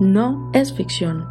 no 0.00 0.50
es 0.52 0.74
ficción. 0.74 1.26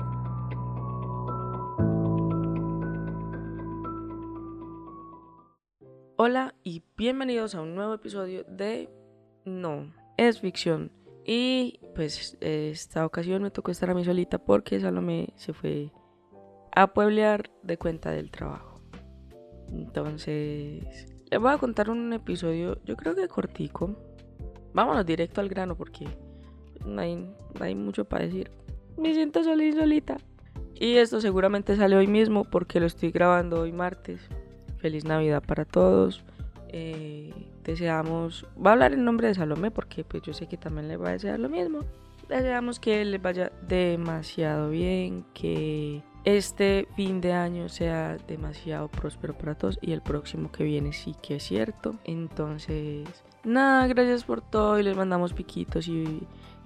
Hola 6.18 6.56
y 6.64 6.84
bienvenidos 6.98 7.54
a 7.54 7.62
un 7.62 7.76
nuevo 7.76 7.94
episodio 7.94 8.44
de 8.46 8.90
No 9.46 9.94
es 10.18 10.40
ficción. 10.40 10.92
Y 11.26 11.80
pues 11.94 12.38
esta 12.42 13.06
ocasión 13.06 13.44
me 13.44 13.52
tocó 13.52 13.70
estar 13.70 13.92
a 13.92 13.94
mí 13.94 14.04
solita 14.04 14.40
porque 14.40 14.80
Salomé 14.80 15.34
se 15.36 15.54
fue 15.54 15.92
a 16.76 16.92
pueblear 16.94 17.52
de 17.62 17.78
cuenta 17.78 18.12
del 18.12 18.32
trabajo. 18.32 18.82
Entonces, 19.70 21.08
les 21.30 21.40
voy 21.40 21.52
a 21.52 21.58
contar 21.60 21.92
un 21.92 22.14
episodio, 22.14 22.84
yo 22.84 22.96
creo 22.96 23.14
que 23.14 23.28
cortico. 23.28 23.96
Vámonos 24.74 25.06
directo 25.06 25.40
al 25.40 25.50
grano 25.50 25.76
porque 25.78 26.08
no 26.86 27.02
hay, 27.02 27.76
mucho 27.76 28.06
para 28.06 28.26
decir. 28.26 28.52
Me 28.98 29.14
siento 29.14 29.44
sola 29.44 29.64
y 29.64 29.74
solita. 29.74 30.18
Y 30.74 30.98
esto 30.98 31.22
seguramente 31.22 31.76
sale 31.76 31.96
hoy 31.96 32.08
mismo 32.08 32.44
porque 32.44 32.80
lo 32.80 32.86
estoy 32.86 33.12
grabando 33.12 33.62
hoy 33.62 33.72
martes. 33.72 34.22
Feliz 34.78 35.06
Navidad 35.06 35.44
para 35.46 35.66
todos. 35.66 36.24
Eh, 36.70 37.34
deseamos, 37.64 38.46
va 38.64 38.72
a 38.72 38.74
hablar 38.74 38.94
en 38.94 39.06
nombre 39.06 39.28
de 39.28 39.36
Salomé 39.36 39.72
porque 39.72 40.04
pues 40.04 40.24
yo 40.24 40.34
sé 40.34 40.48
que 40.48 40.58
también 40.58 40.88
le 40.88 40.98
va 40.98 41.10
a 41.10 41.14
desear 41.14 41.40
lo 41.40 41.50
mismo. 41.50 41.80
Deseamos 42.28 42.80
que 42.80 43.06
les 43.06 43.22
vaya 43.22 43.52
demasiado 43.68 44.70
bien, 44.70 45.26
que 45.34 46.02
este 46.26 46.88
fin 46.96 47.22
de 47.22 47.34
año 47.34 47.70
sea 47.70 48.18
demasiado 48.28 48.88
próspero 48.88 49.38
para 49.38 49.54
todos 49.54 49.78
y 49.80 49.92
el 49.92 50.02
próximo 50.02 50.52
que 50.52 50.64
viene 50.64 50.92
sí 50.92 51.16
que 51.22 51.36
es 51.36 51.44
cierto. 51.44 51.96
Entonces, 52.04 53.08
nada, 53.44 53.86
gracias 53.88 54.24
por 54.24 54.42
todo 54.42 54.80
y 54.80 54.84
les 54.84 54.98
mandamos 54.98 55.34
piquitos 55.34 55.88
y 55.88 56.24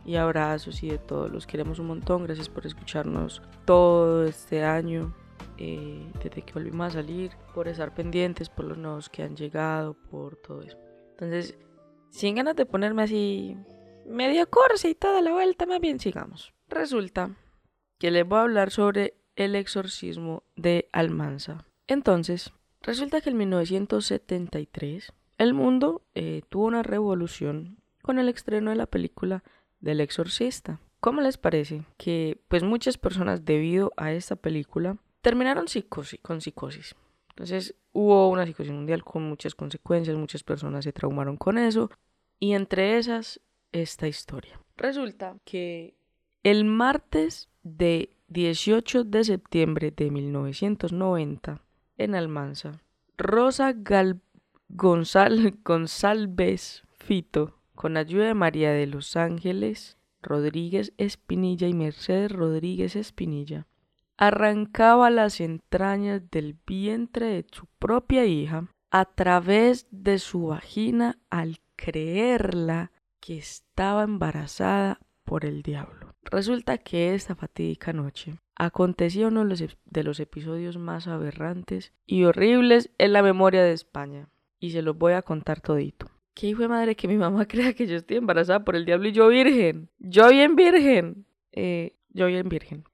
y 0.10 0.16
abrazos 0.16 0.82
y 0.82 0.90
de 0.90 0.98
todo. 0.98 1.28
Los 1.28 1.46
queremos 1.46 1.78
un 1.78 1.86
montón. 1.86 2.24
Gracias 2.24 2.50
por 2.50 2.66
escucharnos 2.66 3.44
todo 3.66 4.26
este 4.26 4.64
año. 4.64 5.14
Eh, 5.60 6.12
desde 6.24 6.42
que 6.42 6.54
volvimos 6.54 6.88
a 6.88 6.92
salir, 7.02 7.32
por 7.54 7.68
estar 7.68 7.94
pendientes, 7.94 8.50
por 8.50 8.66
los 8.66 8.78
nuevos 8.78 9.08
que 9.08 9.22
han 9.22 9.36
llegado, 9.36 9.94
por 10.10 10.36
todo 10.38 10.64
eso. 10.64 10.80
Entonces, 11.12 11.60
sin 12.10 12.36
ganas 12.36 12.56
de 12.56 12.66
ponerme 12.66 13.04
así 13.04 13.56
medio 14.08 14.50
corsa 14.50 14.88
y 14.88 14.96
toda 14.96 15.22
la 15.22 15.32
vuelta, 15.32 15.68
más 15.68 15.80
bien 15.80 16.00
sigamos. 16.00 16.54
Resulta 16.70 17.30
que 18.00 18.10
les 18.10 18.28
voy 18.28 18.40
a 18.40 18.44
hablar 18.44 18.72
sobre 18.72 19.14
el 19.36 19.56
exorcismo 19.56 20.42
de 20.56 20.90
Almanza. 20.92 21.66
Entonces, 21.86 22.52
resulta 22.82 23.22
que 23.22 23.30
en 23.30 23.38
1973 23.38 25.14
el 25.38 25.54
mundo 25.54 26.02
eh, 26.16 26.42
tuvo 26.50 26.66
una 26.66 26.82
revolución 26.82 27.78
con 28.02 28.18
el 28.18 28.28
estreno 28.28 28.72
de 28.72 28.76
la 28.76 28.88
película 28.88 29.44
del 29.80 30.02
exorcista. 30.02 30.80
¿Cómo 31.00 31.22
les 31.22 31.38
parece 31.38 31.84
que 31.98 32.42
pues 32.48 32.64
muchas 32.64 32.98
personas 32.98 33.46
debido 33.46 33.94
a 33.96 34.12
esta 34.12 34.36
película 34.36 34.98
terminaron 35.22 35.66
con 36.24 36.42
psicosis? 36.42 36.96
Entonces 37.30 37.76
hubo 37.94 38.30
una 38.30 38.46
psicosis 38.46 38.74
mundial 38.74 39.04
con 39.04 39.24
muchas 39.24 39.56
consecuencias, 39.56 40.18
muchas 40.18 40.44
personas 40.44 40.84
se 40.84 40.92
traumaron 40.92 41.38
con 41.38 41.58
eso 41.58 41.90
y 42.38 42.54
entre 42.54 42.98
esas 42.98 43.40
esta 43.72 44.08
historia. 44.08 44.60
Resulta 44.76 45.38
que 45.46 45.96
el 46.44 46.66
martes 46.66 47.50
de 47.64 48.10
18 48.28 49.06
de 49.06 49.24
septiembre 49.24 49.92
de 49.92 50.12
1990 50.12 51.62
en 51.98 52.16
Almanza, 52.16 52.82
Rosa 53.18 53.74
Gal 53.74 54.22
González 54.70 55.54
Fito 56.98 57.59
con 57.80 57.96
ayuda 57.96 58.26
de 58.26 58.34
María 58.34 58.74
de 58.74 58.88
los 58.88 59.16
Ángeles 59.16 59.98
Rodríguez 60.22 60.92
Espinilla 60.98 61.66
y 61.66 61.74
Mercedes 61.74 62.30
Rodríguez 62.30 62.98
Espinilla, 62.98 63.68
arrancaba 64.18 65.10
las 65.10 65.40
entrañas 65.40 66.30
del 66.30 66.58
vientre 66.68 67.28
de 67.28 67.46
su 67.50 67.68
propia 67.80 68.26
hija 68.26 68.68
a 68.92 69.06
través 69.06 69.88
de 69.92 70.20
su 70.20 70.48
vagina 70.48 71.20
al 71.30 71.60
creerla 71.78 72.92
que 73.22 73.38
estaba 73.38 74.04
embarazada 74.04 75.00
por 75.24 75.46
el 75.46 75.62
diablo. 75.62 76.16
Resulta 76.24 76.80
que 76.80 77.16
esta 77.16 77.34
fatídica 77.34 77.94
noche 77.94 78.42
aconteció 78.56 79.30
uno 79.30 79.46
de 79.46 80.04
los 80.04 80.20
episodios 80.20 80.78
más 80.78 81.08
aberrantes 81.08 81.94
y 82.06 82.26
horribles 82.26 82.92
en 82.98 83.14
la 83.14 83.24
memoria 83.24 83.64
de 83.64 83.72
España, 83.72 84.28
y 84.60 84.72
se 84.72 84.82
los 84.82 84.98
voy 84.98 85.14
a 85.14 85.22
contar 85.22 85.62
todito. 85.62 86.08
¿Qué 86.40 86.48
hijo 86.48 86.62
de 86.62 86.70
madre 86.70 86.96
que 86.96 87.10
mi 87.10 87.18
mamá 87.18 87.46
crea 87.50 87.74
que 87.74 87.86
yo 87.86 87.98
estoy 87.98 88.16
embarazada 88.16 88.64
por 88.64 88.78
el 88.78 88.86
diablo 88.86 89.10
y 89.10 89.12
yo 89.12 89.28
virgen? 89.28 89.90
Yo 90.00 90.30
bien 90.30 90.56
virgen. 90.56 91.26
Eh, 91.52 91.98
yo 92.12 92.28
bien 92.28 92.48
virgen. 92.48 92.86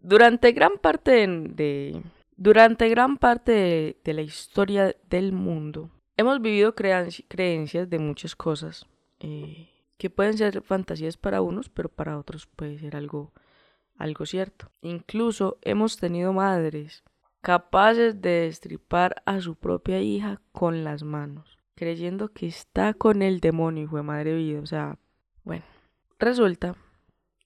Durante 0.00 0.52
gran 0.52 0.78
parte 0.78 1.26
de, 1.26 2.00
durante 2.36 2.88
gran 2.88 3.16
parte 3.16 3.96
de, 4.04 4.14
la 4.14 4.22
historia 4.22 4.94
del 5.10 5.32
mundo, 5.32 5.90
hemos 6.16 6.40
vivido 6.40 6.76
creencias 6.76 7.90
de 7.90 7.98
muchas 7.98 8.36
cosas 8.36 8.86
eh, 9.18 9.70
que 9.98 10.08
pueden 10.08 10.38
ser 10.38 10.62
fantasías 10.62 11.16
para 11.16 11.42
unos, 11.42 11.68
pero 11.68 11.88
para 11.88 12.16
otros 12.16 12.46
puede 12.46 12.78
ser 12.78 12.94
algo, 12.94 13.32
algo 13.96 14.24
cierto. 14.24 14.70
Incluso 14.82 15.58
hemos 15.62 15.96
tenido 15.96 16.32
madres 16.32 17.02
capaces 17.40 18.22
de 18.22 18.42
destripar 18.42 19.20
a 19.26 19.40
su 19.40 19.56
propia 19.56 20.00
hija 20.00 20.40
con 20.52 20.84
las 20.84 21.02
manos 21.02 21.58
creyendo 21.74 22.28
que 22.28 22.46
está 22.46 22.94
con 22.94 23.22
el 23.22 23.40
demonio, 23.40 23.84
hijo 23.84 23.96
de 23.96 24.02
madre 24.02 24.34
vida. 24.34 24.60
O 24.60 24.66
sea, 24.66 24.98
bueno, 25.44 25.64
resulta 26.18 26.76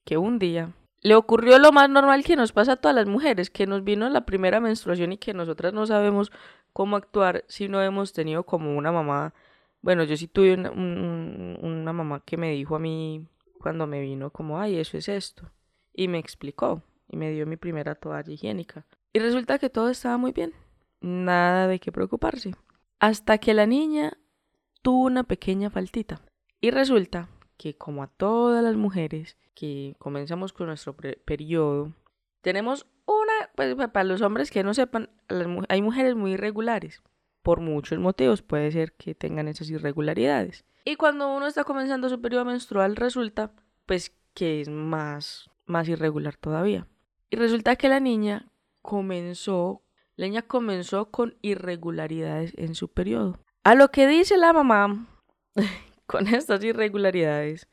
que 0.04 0.16
un 0.16 0.38
día 0.38 0.72
le 1.00 1.14
ocurrió 1.14 1.58
lo 1.58 1.72
más 1.72 1.88
normal 1.88 2.24
que 2.24 2.36
nos 2.36 2.52
pasa 2.52 2.72
a 2.72 2.76
todas 2.76 2.94
las 2.94 3.06
mujeres, 3.06 3.50
que 3.50 3.66
nos 3.66 3.84
vino 3.84 4.08
la 4.08 4.26
primera 4.26 4.60
menstruación 4.60 5.12
y 5.12 5.18
que 5.18 5.34
nosotras 5.34 5.72
no 5.72 5.86
sabemos 5.86 6.32
cómo 6.72 6.96
actuar 6.96 7.44
si 7.48 7.68
no 7.68 7.82
hemos 7.82 8.12
tenido 8.12 8.44
como 8.44 8.76
una 8.76 8.92
mamá. 8.92 9.34
Bueno, 9.80 10.04
yo 10.04 10.16
sí 10.16 10.26
tuve 10.26 10.54
una, 10.54 10.70
una 10.70 11.92
mamá 11.92 12.22
que 12.24 12.36
me 12.36 12.50
dijo 12.50 12.74
a 12.74 12.80
mí 12.80 13.26
cuando 13.60 13.86
me 13.86 14.00
vino 14.00 14.30
como, 14.30 14.60
ay, 14.60 14.78
eso 14.78 14.96
es 14.96 15.08
esto. 15.08 15.50
Y 15.92 16.08
me 16.08 16.18
explicó 16.18 16.82
y 17.08 17.16
me 17.16 17.30
dio 17.30 17.46
mi 17.46 17.56
primera 17.56 17.94
toalla 17.94 18.32
higiénica. 18.32 18.86
Y 19.12 19.20
resulta 19.20 19.58
que 19.58 19.70
todo 19.70 19.88
estaba 19.88 20.16
muy 20.16 20.32
bien. 20.32 20.52
Nada 21.00 21.68
de 21.68 21.78
qué 21.78 21.92
preocuparse 21.92 22.54
hasta 23.00 23.38
que 23.38 23.54
la 23.54 23.66
niña 23.66 24.18
tuvo 24.82 25.04
una 25.04 25.24
pequeña 25.24 25.70
faltita. 25.70 26.20
Y 26.60 26.70
resulta 26.70 27.28
que 27.56 27.76
como 27.76 28.02
a 28.02 28.08
todas 28.08 28.62
las 28.62 28.76
mujeres 28.76 29.36
que 29.54 29.96
comenzamos 29.98 30.52
con 30.52 30.68
nuestro 30.68 30.96
periodo, 30.96 31.92
tenemos 32.40 32.86
una, 33.06 33.50
pues 33.54 33.74
para 33.74 34.04
los 34.04 34.22
hombres 34.22 34.50
que 34.50 34.62
no 34.62 34.74
sepan, 34.74 35.10
hay 35.68 35.82
mujeres 35.82 36.14
muy 36.14 36.32
irregulares. 36.32 37.02
Por 37.42 37.60
muchos 37.60 37.98
motivos 37.98 38.42
puede 38.42 38.70
ser 38.70 38.92
que 38.92 39.14
tengan 39.14 39.48
esas 39.48 39.70
irregularidades. 39.70 40.64
Y 40.84 40.96
cuando 40.96 41.34
uno 41.34 41.46
está 41.46 41.64
comenzando 41.64 42.08
su 42.08 42.20
periodo 42.20 42.44
menstrual 42.44 42.96
resulta 42.96 43.52
pues 43.86 44.14
que 44.34 44.60
es 44.60 44.68
más, 44.68 45.50
más 45.66 45.88
irregular 45.88 46.36
todavía. 46.36 46.86
Y 47.30 47.36
resulta 47.36 47.76
que 47.76 47.88
la 47.88 48.00
niña 48.00 48.52
comenzó 48.82 49.82
Leña 50.18 50.42
comenzó 50.42 51.12
con 51.12 51.36
irregularidades 51.42 52.52
en 52.56 52.74
su 52.74 52.88
periodo. 52.88 53.38
A 53.62 53.76
lo 53.76 53.92
que 53.92 54.08
dice 54.08 54.36
la 54.36 54.52
mamá 54.52 55.06
con 56.06 56.26
estas 56.26 56.64
irregularidades 56.64 57.68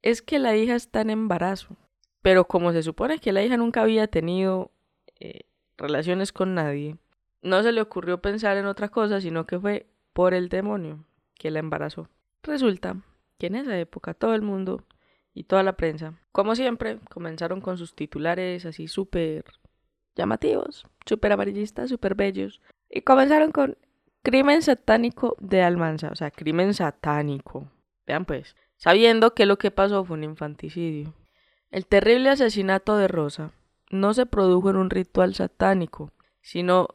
es 0.00 0.22
que 0.22 0.38
la 0.38 0.56
hija 0.56 0.76
está 0.76 1.00
en 1.00 1.10
embarazo. 1.10 1.76
Pero 2.22 2.46
como 2.46 2.70
se 2.72 2.84
supone 2.84 3.18
que 3.18 3.32
la 3.32 3.42
hija 3.42 3.56
nunca 3.56 3.82
había 3.82 4.06
tenido 4.06 4.70
eh, 5.18 5.40
relaciones 5.76 6.32
con 6.32 6.54
nadie, 6.54 6.96
no 7.42 7.60
se 7.64 7.72
le 7.72 7.80
ocurrió 7.80 8.22
pensar 8.22 8.56
en 8.56 8.66
otra 8.66 8.90
cosa, 8.90 9.20
sino 9.20 9.44
que 9.44 9.58
fue 9.58 9.86
por 10.12 10.32
el 10.32 10.48
demonio 10.48 11.04
que 11.34 11.50
la 11.50 11.58
embarazó. 11.58 12.08
Resulta 12.44 13.02
que 13.36 13.48
en 13.48 13.56
esa 13.56 13.76
época 13.76 14.14
todo 14.14 14.36
el 14.36 14.42
mundo 14.42 14.84
y 15.34 15.42
toda 15.42 15.64
la 15.64 15.76
prensa, 15.76 16.14
como 16.30 16.54
siempre, 16.54 17.00
comenzaron 17.10 17.60
con 17.60 17.78
sus 17.78 17.96
titulares 17.96 18.64
así 18.64 18.86
súper 18.86 19.44
llamativos, 20.20 20.86
súper 21.06 21.32
amarillistas, 21.32 21.88
súper 21.88 22.14
bellos. 22.14 22.60
Y 22.88 23.00
comenzaron 23.00 23.52
con 23.52 23.76
crimen 24.22 24.62
satánico 24.62 25.36
de 25.40 25.62
Almanza, 25.62 26.10
o 26.12 26.14
sea, 26.14 26.30
crimen 26.30 26.74
satánico. 26.74 27.70
Vean 28.06 28.24
pues, 28.24 28.54
sabiendo 28.76 29.34
que 29.34 29.46
lo 29.46 29.58
que 29.58 29.70
pasó 29.70 30.04
fue 30.04 30.16
un 30.16 30.24
infanticidio. 30.24 31.14
El 31.70 31.86
terrible 31.86 32.30
asesinato 32.30 32.96
de 32.96 33.08
Rosa 33.08 33.52
no 33.90 34.12
se 34.12 34.26
produjo 34.26 34.70
en 34.70 34.76
un 34.76 34.90
ritual 34.90 35.34
satánico, 35.34 36.12
sino 36.42 36.88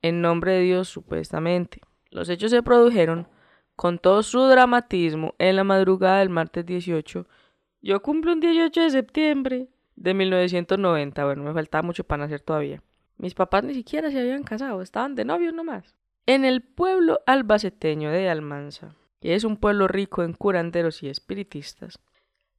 en 0.00 0.20
nombre 0.20 0.52
de 0.52 0.62
Dios 0.62 0.88
supuestamente. 0.88 1.80
Los 2.10 2.28
hechos 2.28 2.50
se 2.50 2.62
produjeron 2.62 3.28
con 3.76 3.98
todo 3.98 4.22
su 4.22 4.40
dramatismo 4.42 5.34
en 5.38 5.56
la 5.56 5.64
madrugada 5.64 6.18
del 6.18 6.30
martes 6.30 6.66
18. 6.66 7.26
Yo 7.80 8.02
cumplo 8.02 8.32
un 8.32 8.40
18 8.40 8.80
de 8.80 8.90
septiembre 8.90 9.68
de 10.02 10.14
1990. 10.14 11.24
Bueno, 11.24 11.44
me 11.44 11.52
faltaba 11.52 11.82
mucho 11.82 12.04
para 12.04 12.24
nacer 12.24 12.40
todavía. 12.40 12.82
Mis 13.18 13.34
papás 13.34 13.62
ni 13.62 13.74
siquiera 13.74 14.10
se 14.10 14.20
habían 14.20 14.42
casado, 14.42 14.82
estaban 14.82 15.14
de 15.14 15.24
novios 15.24 15.54
nomás. 15.54 15.94
En 16.26 16.44
el 16.44 16.62
pueblo 16.62 17.20
albaceteño 17.26 18.10
de 18.10 18.28
Almanza, 18.28 18.96
que 19.20 19.34
es 19.34 19.44
un 19.44 19.56
pueblo 19.56 19.86
rico 19.86 20.24
en 20.24 20.32
curanderos 20.32 21.02
y 21.02 21.08
espiritistas, 21.08 22.00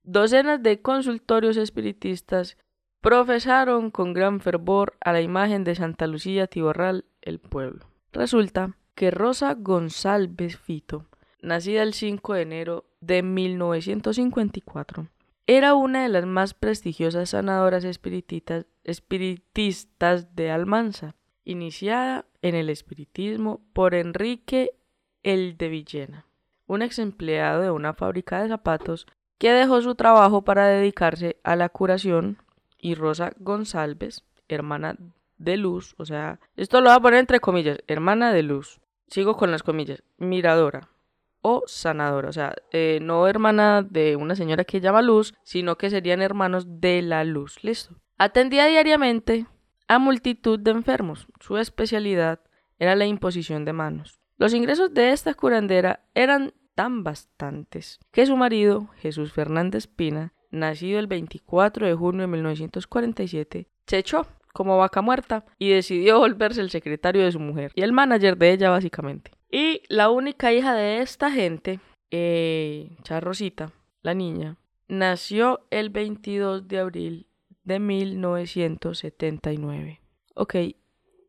docenas 0.03 0.63
de 0.63 0.81
consultorios 0.81 1.57
espiritistas 1.57 2.57
profesaron 3.01 3.91
con 3.91 4.13
gran 4.13 4.39
fervor 4.39 4.95
a 5.01 5.11
la 5.11 5.21
imagen 5.21 5.65
de 5.65 5.75
Santa 5.75 6.07
Lucía 6.07 6.47
Tiborral 6.47 7.05
el 7.21 7.39
pueblo. 7.39 7.87
Resulta 8.13 8.77
que 8.95 9.11
Rosa 9.11 9.53
González 9.55 10.57
Fito, 10.57 11.07
nacida 11.41 11.83
el 11.83 11.93
5 11.93 12.33
de 12.35 12.41
enero 12.41 12.85
de 13.01 13.21
1954, 13.21 15.09
era 15.45 15.75
una 15.75 16.03
de 16.03 16.09
las 16.09 16.25
más 16.25 16.53
prestigiosas 16.53 17.31
sanadoras 17.31 17.83
espiritistas, 17.83 18.65
de 20.35 20.51
Almanza, 20.51 21.15
iniciada 21.43 22.25
en 22.41 22.55
el 22.55 22.69
espiritismo 22.69 23.61
por 23.73 23.93
Enrique 23.93 24.71
el 25.21 25.57
de 25.57 25.67
Villena, 25.69 26.25
un 26.65 26.81
ex 26.81 26.99
empleado 26.99 27.61
de 27.61 27.71
una 27.71 27.93
fábrica 27.93 28.41
de 28.41 28.49
zapatos 28.49 29.05
que 29.37 29.51
dejó 29.51 29.81
su 29.81 29.95
trabajo 29.95 30.43
para 30.43 30.67
dedicarse 30.67 31.37
a 31.43 31.55
la 31.55 31.69
curación 31.69 32.37
y 32.77 32.95
Rosa 32.95 33.33
González, 33.37 34.23
hermana 34.47 34.95
de 35.37 35.57
Luz, 35.57 35.95
o 35.97 36.05
sea, 36.05 36.39
esto 36.55 36.79
lo 36.79 36.89
voy 36.89 36.97
a 36.97 37.01
poner 37.01 37.19
entre 37.19 37.41
comillas, 37.41 37.79
hermana 37.87 38.31
de 38.31 38.43
Luz, 38.43 38.79
sigo 39.07 39.35
con 39.35 39.51
las 39.51 39.63
comillas, 39.63 40.03
miradora 40.17 40.92
o 41.43 41.63
sanadora, 41.67 42.29
o 42.29 42.33
sea, 42.33 42.55
eh, 42.71 42.97
no 43.01 43.27
hermana 43.27 43.83
de 43.83 44.15
una 44.15 44.35
señora 44.35 44.63
que 44.63 44.81
llama 44.81 45.03
Luz, 45.03 45.35
sino 45.43 45.77
que 45.77 45.91
serían 45.91 46.21
hermanos 46.21 46.81
de 46.81 47.01
la 47.03 47.23
Luz, 47.23 47.63
listo. 47.63 47.95
Atendía 48.17 48.65
diariamente 48.65 49.45
a 49.87 49.99
multitud 49.99 50.59
de 50.59 50.71
enfermos, 50.71 51.27
su 51.39 51.57
especialidad 51.57 52.39
era 52.79 52.95
la 52.95 53.05
imposición 53.05 53.65
de 53.65 53.73
manos. 53.73 54.19
Los 54.37 54.53
ingresos 54.53 54.93
de 54.93 55.11
esta 55.11 55.33
curandera 55.33 56.05
eran 56.15 56.53
tan 56.75 57.03
bastantes 57.03 57.99
que 58.11 58.25
su 58.25 58.35
marido, 58.35 58.89
Jesús 58.97 59.31
Fernández 59.31 59.87
Pina, 59.87 60.33
nacido 60.49 60.99
el 60.99 61.07
24 61.07 61.85
de 61.85 61.93
junio 61.93 62.21
de 62.21 62.27
1947, 62.27 63.67
se 63.85 63.97
echó 63.97 64.25
como 64.53 64.77
vaca 64.77 65.01
muerta 65.01 65.45
y 65.57 65.69
decidió 65.69 66.19
volverse 66.19 66.61
el 66.61 66.69
secretario 66.69 67.23
de 67.23 67.31
su 67.31 67.39
mujer 67.39 67.71
y 67.75 67.81
el 67.81 67.91
manager 67.91 68.37
de 68.37 68.51
ella 68.51 68.69
básicamente. 68.69 69.31
Y 69.55 69.83
la 69.87 70.09
única 70.09 70.51
hija 70.51 70.73
de 70.73 71.01
esta 71.01 71.29
gente, 71.29 71.79
eh, 72.09 72.89
Charrosita, 73.03 73.71
la 74.01 74.15
niña, 74.15 74.57
nació 74.87 75.67
el 75.69 75.91
22 75.91 76.67
de 76.67 76.79
abril 76.79 77.27
de 77.63 77.77
1979. 77.77 80.01
Ok, 80.33 80.55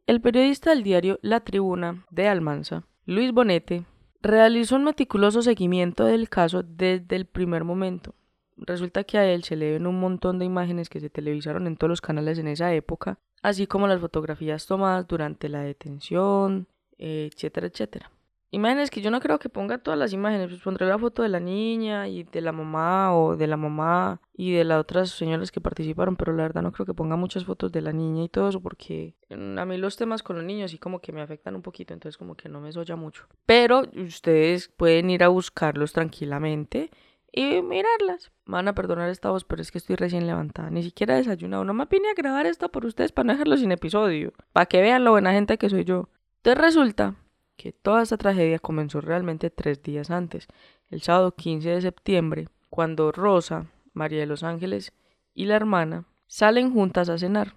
el 0.06 0.22
periodista 0.22 0.70
del 0.70 0.84
diario 0.84 1.18
La 1.20 1.40
Tribuna 1.40 2.06
de 2.08 2.26
Almanza, 2.26 2.86
Luis 3.04 3.30
Bonete, 3.30 3.84
realizó 4.22 4.76
un 4.76 4.84
meticuloso 4.84 5.42
seguimiento 5.42 6.06
del 6.06 6.30
caso 6.30 6.62
desde 6.62 7.16
el 7.16 7.26
primer 7.26 7.64
momento. 7.64 8.14
Resulta 8.56 9.04
que 9.04 9.18
a 9.18 9.30
él 9.30 9.44
se 9.44 9.56
le 9.56 9.72
ven 9.72 9.86
un 9.86 10.00
montón 10.00 10.38
de 10.38 10.46
imágenes 10.46 10.88
que 10.88 11.00
se 11.00 11.10
televisaron 11.10 11.66
en 11.66 11.76
todos 11.76 11.90
los 11.90 12.00
canales 12.00 12.38
en 12.38 12.48
esa 12.48 12.72
época, 12.72 13.18
así 13.42 13.66
como 13.66 13.86
las 13.86 14.00
fotografías 14.00 14.66
tomadas 14.66 15.06
durante 15.06 15.50
la 15.50 15.60
detención, 15.60 16.68
etcétera, 16.96 17.66
etcétera. 17.66 18.13
Imágenes 18.54 18.88
que 18.88 19.00
yo 19.00 19.10
no 19.10 19.18
creo 19.18 19.40
que 19.40 19.48
ponga 19.48 19.78
todas 19.78 19.98
las 19.98 20.12
imágenes, 20.12 20.48
pues 20.48 20.62
pondré 20.62 20.86
la 20.86 20.96
foto 20.96 21.22
de 21.22 21.28
la 21.28 21.40
niña 21.40 22.06
y 22.06 22.22
de 22.22 22.40
la 22.40 22.52
mamá 22.52 23.12
o 23.12 23.36
de 23.36 23.48
la 23.48 23.56
mamá 23.56 24.20
y 24.32 24.52
de 24.52 24.62
las 24.62 24.78
otras 24.80 25.10
señoras 25.10 25.50
que 25.50 25.60
participaron, 25.60 26.14
pero 26.14 26.32
la 26.32 26.44
verdad 26.44 26.62
no 26.62 26.70
creo 26.70 26.86
que 26.86 26.94
ponga 26.94 27.16
muchas 27.16 27.44
fotos 27.44 27.72
de 27.72 27.82
la 27.82 27.92
niña 27.92 28.22
y 28.22 28.28
todo 28.28 28.48
eso 28.50 28.60
porque 28.60 29.16
a 29.28 29.64
mí 29.64 29.76
los 29.76 29.96
temas 29.96 30.22
con 30.22 30.36
los 30.36 30.44
niños 30.44 30.70
sí 30.70 30.78
como 30.78 31.00
que 31.00 31.10
me 31.10 31.20
afectan 31.20 31.56
un 31.56 31.62
poquito, 31.62 31.94
entonces 31.94 32.16
como 32.16 32.36
que 32.36 32.48
no 32.48 32.60
me 32.60 32.70
soya 32.70 32.94
mucho. 32.94 33.26
Pero 33.44 33.82
ustedes 33.96 34.68
pueden 34.68 35.10
ir 35.10 35.24
a 35.24 35.28
buscarlos 35.28 35.92
tranquilamente 35.92 36.92
y 37.32 37.60
mirarlas. 37.60 38.30
van 38.46 38.68
a 38.68 38.74
perdonar 38.76 39.10
esta 39.10 39.30
voz, 39.30 39.42
pero 39.42 39.62
es 39.62 39.72
que 39.72 39.78
estoy 39.78 39.96
recién 39.96 40.28
levantada. 40.28 40.70
Ni 40.70 40.84
siquiera 40.84 41.14
he 41.14 41.18
desayunado. 41.18 41.64
No 41.64 41.74
me 41.74 41.86
vine 41.86 42.08
a 42.08 42.14
grabar 42.14 42.46
esto 42.46 42.70
por 42.70 42.86
ustedes 42.86 43.10
para 43.10 43.26
no 43.26 43.32
dejarlo 43.32 43.56
sin 43.56 43.72
episodio. 43.72 44.32
Para 44.52 44.66
que 44.66 44.80
vean 44.80 45.02
lo 45.02 45.10
buena 45.10 45.32
gente 45.32 45.58
que 45.58 45.68
soy 45.68 45.82
yo. 45.82 46.08
Entonces 46.36 46.62
resulta 46.62 47.16
que 47.56 47.72
toda 47.72 48.02
esta 48.02 48.16
tragedia 48.16 48.58
comenzó 48.58 49.00
realmente 49.00 49.50
tres 49.50 49.82
días 49.82 50.10
antes, 50.10 50.48
el 50.88 51.02
sábado 51.02 51.34
15 51.34 51.68
de 51.68 51.80
septiembre, 51.80 52.48
cuando 52.70 53.12
Rosa, 53.12 53.66
María 53.92 54.20
de 54.20 54.26
los 54.26 54.42
Ángeles 54.42 54.92
y 55.34 55.46
la 55.46 55.56
hermana 55.56 56.06
salen 56.26 56.72
juntas 56.72 57.08
a 57.08 57.18
cenar. 57.18 57.54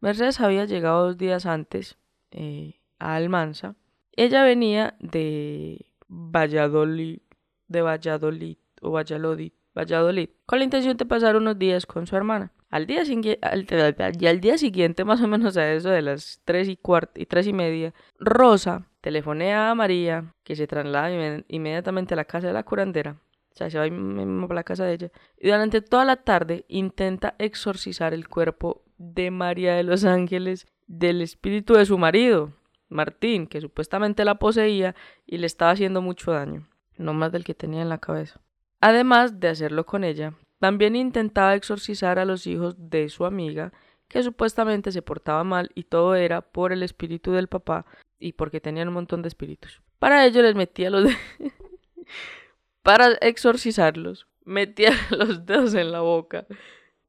Mercedes 0.00 0.40
había 0.40 0.64
llegado 0.64 1.06
dos 1.06 1.16
días 1.16 1.46
antes 1.46 1.96
eh, 2.30 2.80
a 2.98 3.14
Almanza. 3.14 3.76
Ella 4.12 4.42
venía 4.42 4.96
de 5.00 5.86
Valladolid, 6.08 7.20
de 7.68 7.82
Valladolid 7.82 8.56
o 8.80 8.90
Valladolid, 8.90 9.52
Valladolid, 9.76 10.30
con 10.46 10.58
la 10.58 10.64
intención 10.64 10.96
de 10.96 11.06
pasar 11.06 11.36
unos 11.36 11.58
días 11.58 11.86
con 11.86 12.06
su 12.06 12.16
hermana. 12.16 12.52
Al 12.76 12.86
día, 12.86 13.04
y 13.04 14.26
al 14.26 14.40
día 14.42 14.58
siguiente, 14.58 15.06
más 15.06 15.22
o 15.22 15.26
menos 15.26 15.56
a 15.56 15.72
eso 15.72 15.88
de 15.88 16.02
las 16.02 16.42
tres 16.44 16.68
y 16.68 16.76
cuarto 16.76 17.18
y 17.18 17.24
tres 17.24 17.46
y 17.46 17.54
media, 17.54 17.94
Rosa 18.18 18.86
telefonea 19.00 19.70
a 19.70 19.74
María, 19.74 20.34
que 20.44 20.56
se 20.56 20.66
traslada 20.66 21.42
inmediatamente 21.48 22.12
a 22.12 22.18
la 22.18 22.26
casa 22.26 22.48
de 22.48 22.52
la 22.52 22.64
curandera. 22.64 23.16
O 23.50 23.56
sea, 23.56 23.70
se 23.70 23.78
va 23.78 23.84
a 23.84 24.54
la 24.54 24.62
casa 24.62 24.84
de 24.84 24.92
ella. 24.92 25.10
Y 25.38 25.46
durante 25.46 25.80
toda 25.80 26.04
la 26.04 26.16
tarde 26.16 26.66
intenta 26.68 27.34
exorcizar 27.38 28.12
el 28.12 28.28
cuerpo 28.28 28.82
de 28.98 29.30
María 29.30 29.74
de 29.74 29.82
los 29.82 30.04
Ángeles 30.04 30.66
del 30.86 31.22
espíritu 31.22 31.72
de 31.72 31.86
su 31.86 31.96
marido, 31.96 32.52
Martín, 32.90 33.46
que 33.46 33.62
supuestamente 33.62 34.22
la 34.26 34.34
poseía 34.34 34.94
y 35.24 35.38
le 35.38 35.46
estaba 35.46 35.70
haciendo 35.70 36.02
mucho 36.02 36.30
daño, 36.32 36.68
no 36.98 37.14
más 37.14 37.32
del 37.32 37.44
que 37.44 37.54
tenía 37.54 37.80
en 37.80 37.88
la 37.88 37.96
cabeza. 37.96 38.38
Además 38.82 39.40
de 39.40 39.48
hacerlo 39.48 39.86
con 39.86 40.04
ella, 40.04 40.34
también 40.58 40.96
intentaba 40.96 41.54
exorcizar 41.54 42.18
a 42.18 42.24
los 42.24 42.46
hijos 42.46 42.74
de 42.78 43.08
su 43.08 43.24
amiga, 43.24 43.72
que 44.08 44.22
supuestamente 44.22 44.92
se 44.92 45.02
portaba 45.02 45.44
mal 45.44 45.70
y 45.74 45.84
todo 45.84 46.14
era 46.14 46.40
por 46.40 46.72
el 46.72 46.82
espíritu 46.82 47.32
del 47.32 47.48
papá 47.48 47.86
y 48.18 48.32
porque 48.32 48.60
tenían 48.60 48.88
un 48.88 48.94
montón 48.94 49.22
de 49.22 49.28
espíritus. 49.28 49.82
Para 49.98 50.24
ello 50.24 50.42
les 50.42 50.54
metía 50.54 50.90
los 50.90 51.10
Para 52.82 53.14
exorcizarlos, 53.20 54.28
metía 54.44 54.92
los 55.10 55.44
dedos 55.44 55.74
en 55.74 55.92
la 55.92 56.00
boca. 56.00 56.46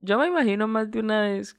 Yo 0.02 0.18
me 0.18 0.28
imagino 0.28 0.68
más 0.68 0.90
de 0.90 1.00
una 1.00 1.22
vez 1.22 1.56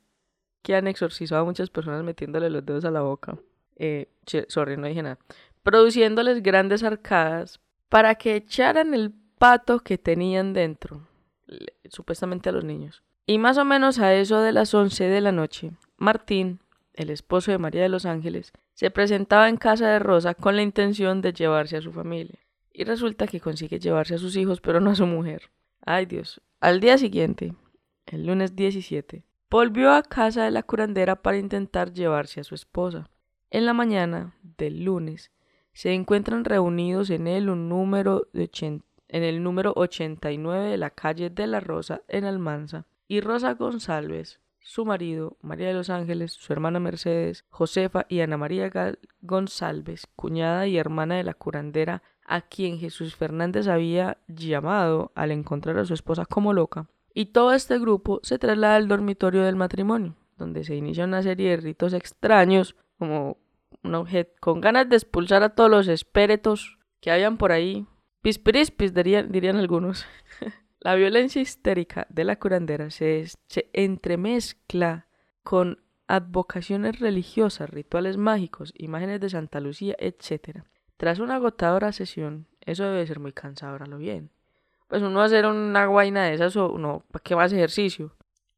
que 0.62 0.74
han 0.74 0.88
exorcizado 0.88 1.42
a 1.42 1.44
muchas 1.44 1.70
personas 1.70 2.02
metiéndole 2.04 2.50
los 2.50 2.66
dedos 2.66 2.84
a 2.84 2.90
la 2.90 3.02
boca. 3.02 3.38
Eh, 3.76 4.10
sorry, 4.48 4.76
no 4.76 4.88
dije 4.88 5.02
nada. 5.02 5.18
Produciéndoles 5.62 6.42
grandes 6.42 6.82
arcadas 6.82 7.60
para 7.88 8.16
que 8.16 8.36
echaran 8.36 8.92
el 8.92 9.12
pato 9.38 9.80
que 9.80 9.98
tenían 9.98 10.52
dentro, 10.52 11.07
supuestamente 11.88 12.48
a 12.48 12.52
los 12.52 12.64
niños. 12.64 13.02
Y 13.26 13.38
más 13.38 13.58
o 13.58 13.64
menos 13.64 13.98
a 13.98 14.14
eso 14.14 14.40
de 14.40 14.52
las 14.52 14.72
11 14.72 15.04
de 15.04 15.20
la 15.20 15.32
noche, 15.32 15.72
Martín, 15.96 16.60
el 16.94 17.10
esposo 17.10 17.50
de 17.50 17.58
María 17.58 17.82
de 17.82 17.88
los 17.88 18.06
Ángeles, 18.06 18.52
se 18.74 18.90
presentaba 18.90 19.48
en 19.48 19.56
casa 19.56 19.88
de 19.88 19.98
Rosa 19.98 20.34
con 20.34 20.56
la 20.56 20.62
intención 20.62 21.20
de 21.20 21.32
llevarse 21.32 21.76
a 21.76 21.82
su 21.82 21.92
familia. 21.92 22.38
Y 22.72 22.84
resulta 22.84 23.26
que 23.26 23.40
consigue 23.40 23.78
llevarse 23.78 24.14
a 24.14 24.18
sus 24.18 24.36
hijos, 24.36 24.60
pero 24.60 24.80
no 24.80 24.90
a 24.90 24.94
su 24.94 25.06
mujer. 25.06 25.50
Ay 25.84 26.06
Dios. 26.06 26.40
Al 26.60 26.80
día 26.80 26.96
siguiente, 26.96 27.54
el 28.06 28.26
lunes 28.26 28.56
17, 28.56 29.24
volvió 29.50 29.92
a 29.92 30.02
casa 30.02 30.44
de 30.44 30.50
la 30.50 30.62
curandera 30.62 31.22
para 31.22 31.38
intentar 31.38 31.92
llevarse 31.92 32.40
a 32.40 32.44
su 32.44 32.54
esposa. 32.54 33.10
En 33.50 33.66
la 33.66 33.72
mañana 33.72 34.34
del 34.42 34.84
lunes, 34.84 35.32
se 35.72 35.92
encuentran 35.92 36.44
reunidos 36.44 37.10
en 37.10 37.26
él 37.26 37.48
un 37.48 37.68
número 37.68 38.28
de 38.32 38.48
en 39.08 39.22
el 39.22 39.42
número 39.42 39.72
89 39.76 40.70
de 40.70 40.76
la 40.76 40.90
calle 40.90 41.30
de 41.30 41.46
la 41.46 41.60
Rosa 41.60 42.02
en 42.08 42.24
Almanza, 42.24 42.86
y 43.06 43.20
Rosa 43.20 43.54
González, 43.54 44.40
su 44.60 44.84
marido, 44.84 45.38
María 45.40 45.68
de 45.68 45.74
los 45.74 45.88
Ángeles, 45.88 46.32
su 46.32 46.52
hermana 46.52 46.78
Mercedes, 46.78 47.44
Josefa 47.48 48.04
y 48.08 48.20
Ana 48.20 48.36
María 48.36 48.70
González, 49.22 50.06
cuñada 50.14 50.66
y 50.66 50.76
hermana 50.76 51.16
de 51.16 51.24
la 51.24 51.32
curandera, 51.32 52.02
a 52.26 52.42
quien 52.42 52.78
Jesús 52.78 53.16
Fernández 53.16 53.66
había 53.66 54.18
llamado 54.28 55.10
al 55.14 55.30
encontrar 55.30 55.78
a 55.78 55.86
su 55.86 55.94
esposa 55.94 56.26
como 56.26 56.52
loca. 56.52 56.86
Y 57.14 57.26
todo 57.26 57.54
este 57.54 57.78
grupo 57.78 58.20
se 58.22 58.38
traslada 58.38 58.76
al 58.76 58.88
dormitorio 58.88 59.42
del 59.42 59.56
matrimonio, 59.56 60.14
donde 60.36 60.62
se 60.64 60.76
inicia 60.76 61.04
una 61.04 61.22
serie 61.22 61.50
de 61.50 61.56
ritos 61.56 61.94
extraños, 61.94 62.76
como 62.98 63.38
un 63.82 63.94
objeto, 63.94 64.32
con 64.40 64.60
ganas 64.60 64.88
de 64.88 64.96
expulsar 64.96 65.42
a 65.42 65.54
todos 65.54 65.70
los 65.70 65.88
espíritus 65.88 66.78
que 67.00 67.10
hayan 67.10 67.38
por 67.38 67.52
ahí. 67.52 67.86
Pispirispis, 68.22 68.94
dirían, 68.94 69.56
algunos. 69.56 70.06
La 70.80 70.94
violencia 70.94 71.42
histérica 71.42 72.06
de 72.08 72.22
la 72.24 72.38
curandera 72.38 72.90
se, 72.90 73.26
entremezcla 73.72 75.06
con 75.42 75.82
advocaciones 76.06 77.00
religiosas, 77.00 77.68
rituales 77.68 78.16
mágicos, 78.16 78.72
imágenes 78.76 79.20
de 79.20 79.28
Santa 79.28 79.60
Lucía, 79.60 79.96
etc. 79.98 80.62
Tras 80.96 81.18
una 81.18 81.34
agotadora 81.34 81.90
sesión, 81.92 82.46
eso 82.60 82.84
debe 82.84 83.06
ser 83.06 83.18
muy 83.18 83.32
cansador, 83.32 83.88
lo 83.88 83.98
bien. 83.98 84.30
Pues 84.86 85.02
uno 85.02 85.16
va 85.16 85.24
a 85.24 85.26
hacer 85.26 85.46
una 85.46 85.86
guaina 85.86 86.24
de 86.24 86.34
esas 86.34 86.56
o 86.56 86.78
no, 86.78 87.02
¿para 87.10 87.22
qué 87.22 87.34
más 87.34 87.52
ejercicio? 87.52 88.14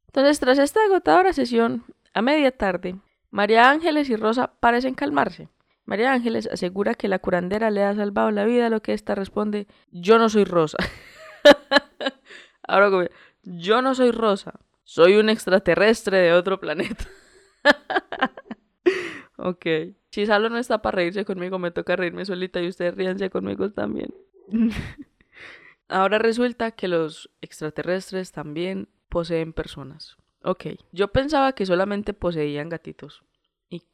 Entonces, 0.07 0.39
tras 0.39 0.59
esta 0.59 0.83
agotadora 0.83 1.33
sesión, 1.33 1.83
a 2.13 2.21
media 2.21 2.51
tarde, 2.51 2.97
María 3.31 3.69
Ángeles 3.69 4.09
y 4.09 4.15
Rosa 4.15 4.53
parecen 4.59 4.93
calmarse. 4.93 5.49
María 5.85 6.13
Ángeles 6.13 6.47
asegura 6.51 6.95
que 6.95 7.07
la 7.07 7.19
curandera 7.19 7.71
le 7.71 7.83
ha 7.83 7.95
salvado 7.95 8.31
la 8.31 8.45
vida, 8.45 8.69
lo 8.69 8.81
que 8.81 8.93
ésta 8.93 9.15
responde, 9.15 9.67
yo 9.91 10.17
no 10.17 10.29
soy 10.29 10.43
Rosa. 10.43 10.77
Ahora, 12.67 13.09
yo 13.43 13.81
no 13.81 13.95
soy 13.95 14.11
Rosa, 14.11 14.59
soy 14.83 15.15
un 15.15 15.29
extraterrestre 15.29 16.17
de 16.17 16.33
otro 16.33 16.59
planeta. 16.59 17.05
ok. 19.37 19.65
Si 20.11 20.25
Salo 20.25 20.49
no 20.49 20.57
está 20.57 20.81
para 20.81 20.97
reírse 20.97 21.25
conmigo, 21.25 21.57
me 21.57 21.71
toca 21.71 21.95
reírme 21.95 22.25
solita 22.25 22.61
y 22.61 22.67
ustedes 22.67 22.95
ríanse 22.95 23.29
conmigo 23.29 23.71
también. 23.71 24.13
Ahora 25.87 26.19
resulta 26.19 26.71
que 26.71 26.87
los 26.87 27.29
extraterrestres 27.41 28.31
también 28.31 28.87
poseen 29.09 29.53
personas. 29.53 30.17
Ok, 30.43 30.65
yo 30.91 31.09
pensaba 31.09 31.53
que 31.53 31.65
solamente 31.65 32.13
poseían 32.13 32.69
gatitos. 32.69 33.23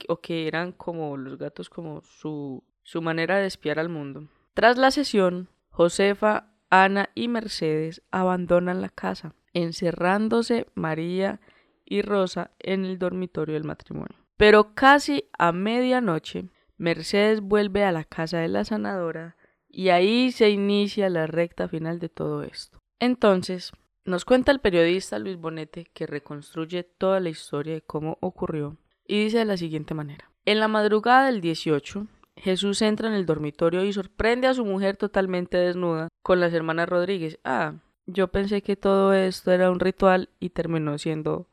O 0.08 0.22
que 0.22 0.48
eran 0.48 0.72
como 0.72 1.18
los 1.18 1.38
gatos 1.38 1.70
como 1.70 2.02
su, 2.02 2.64
su 2.84 3.02
manera 3.02 3.38
de 3.38 3.48
espiar 3.48 3.80
al 3.80 3.90
mundo. 3.90 4.28
Tras 4.54 4.78
la 4.78 4.92
sesión, 4.92 5.50
Josefa, 5.70 6.52
Ana 6.70 7.10
y 7.16 7.28
Mercedes 7.28 8.02
abandonan 8.12 8.82
la 8.82 8.90
casa, 8.90 9.36
encerrándose 9.54 10.68
María 10.74 11.40
y 11.86 12.02
Rosa 12.02 12.52
en 12.60 12.86
el 12.86 12.98
dormitorio 12.98 13.54
del 13.54 13.64
matrimonio. 13.64 14.18
Pero 14.36 14.74
casi 14.74 15.30
a 15.38 15.52
medianoche, 15.52 16.50
Mercedes 16.78 17.42
vuelve 17.42 17.84
a 17.84 17.92
la 17.92 18.04
casa 18.04 18.40
de 18.40 18.48
la 18.48 18.66
sanadora 18.66 19.36
y 19.70 19.90
ahí 19.90 20.32
se 20.32 20.50
inicia 20.50 21.10
la 21.10 21.28
recta 21.28 21.68
final 21.68 22.00
de 22.00 22.10
todo 22.10 22.44
esto. 22.44 22.80
Entonces, 23.00 23.72
nos 24.06 24.26
cuenta 24.26 24.52
el 24.52 24.60
periodista 24.60 25.20
Luis 25.20 25.38
Bonete 25.38 25.86
que 25.94 26.08
reconstruye 26.08 26.84
toda 26.84 27.20
la 27.20 27.30
historia 27.30 27.76
de 27.76 27.82
cómo 27.82 28.18
ocurrió 28.22 28.78
y 29.08 29.24
dice 29.24 29.40
de 29.40 29.46
la 29.46 29.58
siguiente 29.58 29.94
manera. 29.94 30.30
En 30.46 30.60
la 30.60 30.68
madrugada 30.68 31.26
del 31.26 31.42
18, 31.42 32.08
Jesús 32.38 32.82
entra 32.82 33.08
en 33.08 33.16
el 33.16 33.26
dormitorio 33.26 33.84
y 33.84 33.94
sorprende 33.94 34.48
a 34.48 34.54
su 34.54 34.64
mujer 34.64 34.98
totalmente 34.98 35.58
desnuda 35.58 36.08
con 36.22 36.40
las 36.40 36.54
hermanas 36.54 36.88
Rodríguez. 36.88 37.40
Ah, 37.44 37.74
yo 38.06 38.30
pensé 38.30 38.62
que 38.62 38.76
todo 38.76 39.14
esto 39.14 39.52
era 39.52 39.72
un 39.72 39.80
ritual 39.80 40.30
y 40.40 40.50
terminó 40.50 40.98
siendo 40.98 41.50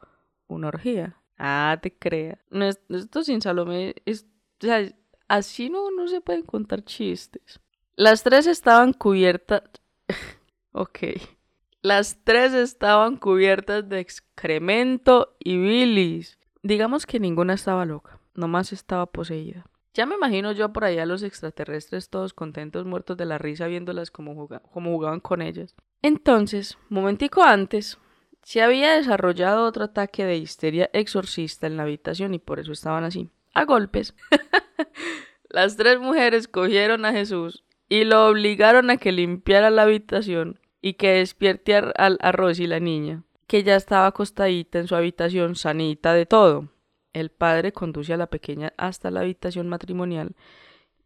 una 0.46 0.68
orgía. 0.68 1.16
Ah, 1.38 1.78
te 1.82 1.92
crea. 1.92 2.38
esto 2.88 3.22
sin 3.24 3.40
Salomé 3.40 3.96
es... 4.04 4.26
O 4.62 4.66
sea, 4.66 4.88
así 5.26 5.68
no, 5.68 5.90
no 5.90 6.06
se 6.06 6.20
pueden 6.20 6.42
contar 6.42 6.84
chistes. 6.84 7.60
Las 7.96 8.22
tres 8.22 8.46
estaban 8.46 8.92
cubiertas... 8.92 9.62
ok. 10.72 10.98
Las 11.82 12.18
tres 12.24 12.54
estaban 12.54 13.16
cubiertas 13.16 13.88
de 13.88 14.00
excremento 14.00 15.36
y 15.38 15.58
bilis. 15.58 16.38
Digamos 16.64 17.04
que 17.04 17.20
ninguna 17.20 17.52
estaba 17.52 17.84
loca, 17.84 18.18
nomás 18.34 18.72
estaba 18.72 19.04
poseída. 19.04 19.66
Ya 19.92 20.06
me 20.06 20.14
imagino 20.14 20.50
yo 20.52 20.72
por 20.72 20.86
allá 20.86 21.04
los 21.04 21.22
extraterrestres 21.22 22.08
todos 22.08 22.32
contentos, 22.32 22.86
muertos 22.86 23.18
de 23.18 23.26
la 23.26 23.36
risa, 23.36 23.66
viéndolas 23.66 24.10
como, 24.10 24.48
jugaban 24.72 25.20
con 25.20 25.42
ellas. 25.42 25.74
Entonces, 26.00 26.78
momentico 26.88 27.42
antes, 27.42 27.98
se 28.42 28.62
había 28.62 28.94
desarrollado 28.94 29.66
otro 29.66 29.84
ataque 29.84 30.24
de 30.24 30.38
histeria 30.38 30.88
exorcista 30.94 31.66
en 31.66 31.76
la 31.76 31.82
habitación 31.82 32.32
y 32.32 32.38
por 32.38 32.58
eso 32.58 32.72
estaban 32.72 33.04
así, 33.04 33.28
a 33.52 33.66
golpes. 33.66 34.14
Las 35.50 35.76
tres 35.76 36.00
mujeres 36.00 36.48
cogieron 36.48 37.04
a 37.04 37.12
Jesús 37.12 37.62
y 37.90 38.04
lo 38.04 38.26
obligaron 38.26 38.88
a 38.88 38.96
que 38.96 39.12
limpiara 39.12 39.68
la 39.68 39.82
habitación 39.82 40.58
y 40.80 40.94
que 40.94 41.10
despierte 41.10 41.74
al 41.76 42.16
a 42.22 42.32
Rosy 42.32 42.66
la 42.66 42.80
niña, 42.80 43.22
que 43.46 43.62
ya 43.62 43.76
estaba 43.76 44.06
acostadita 44.06 44.78
en 44.78 44.88
su 44.88 44.94
habitación 44.94 45.56
sanita 45.56 46.14
de 46.14 46.26
todo. 46.26 46.68
El 47.12 47.30
padre 47.30 47.72
conduce 47.72 48.12
a 48.12 48.16
la 48.16 48.28
pequeña 48.28 48.72
hasta 48.76 49.10
la 49.10 49.20
habitación 49.20 49.68
matrimonial, 49.68 50.34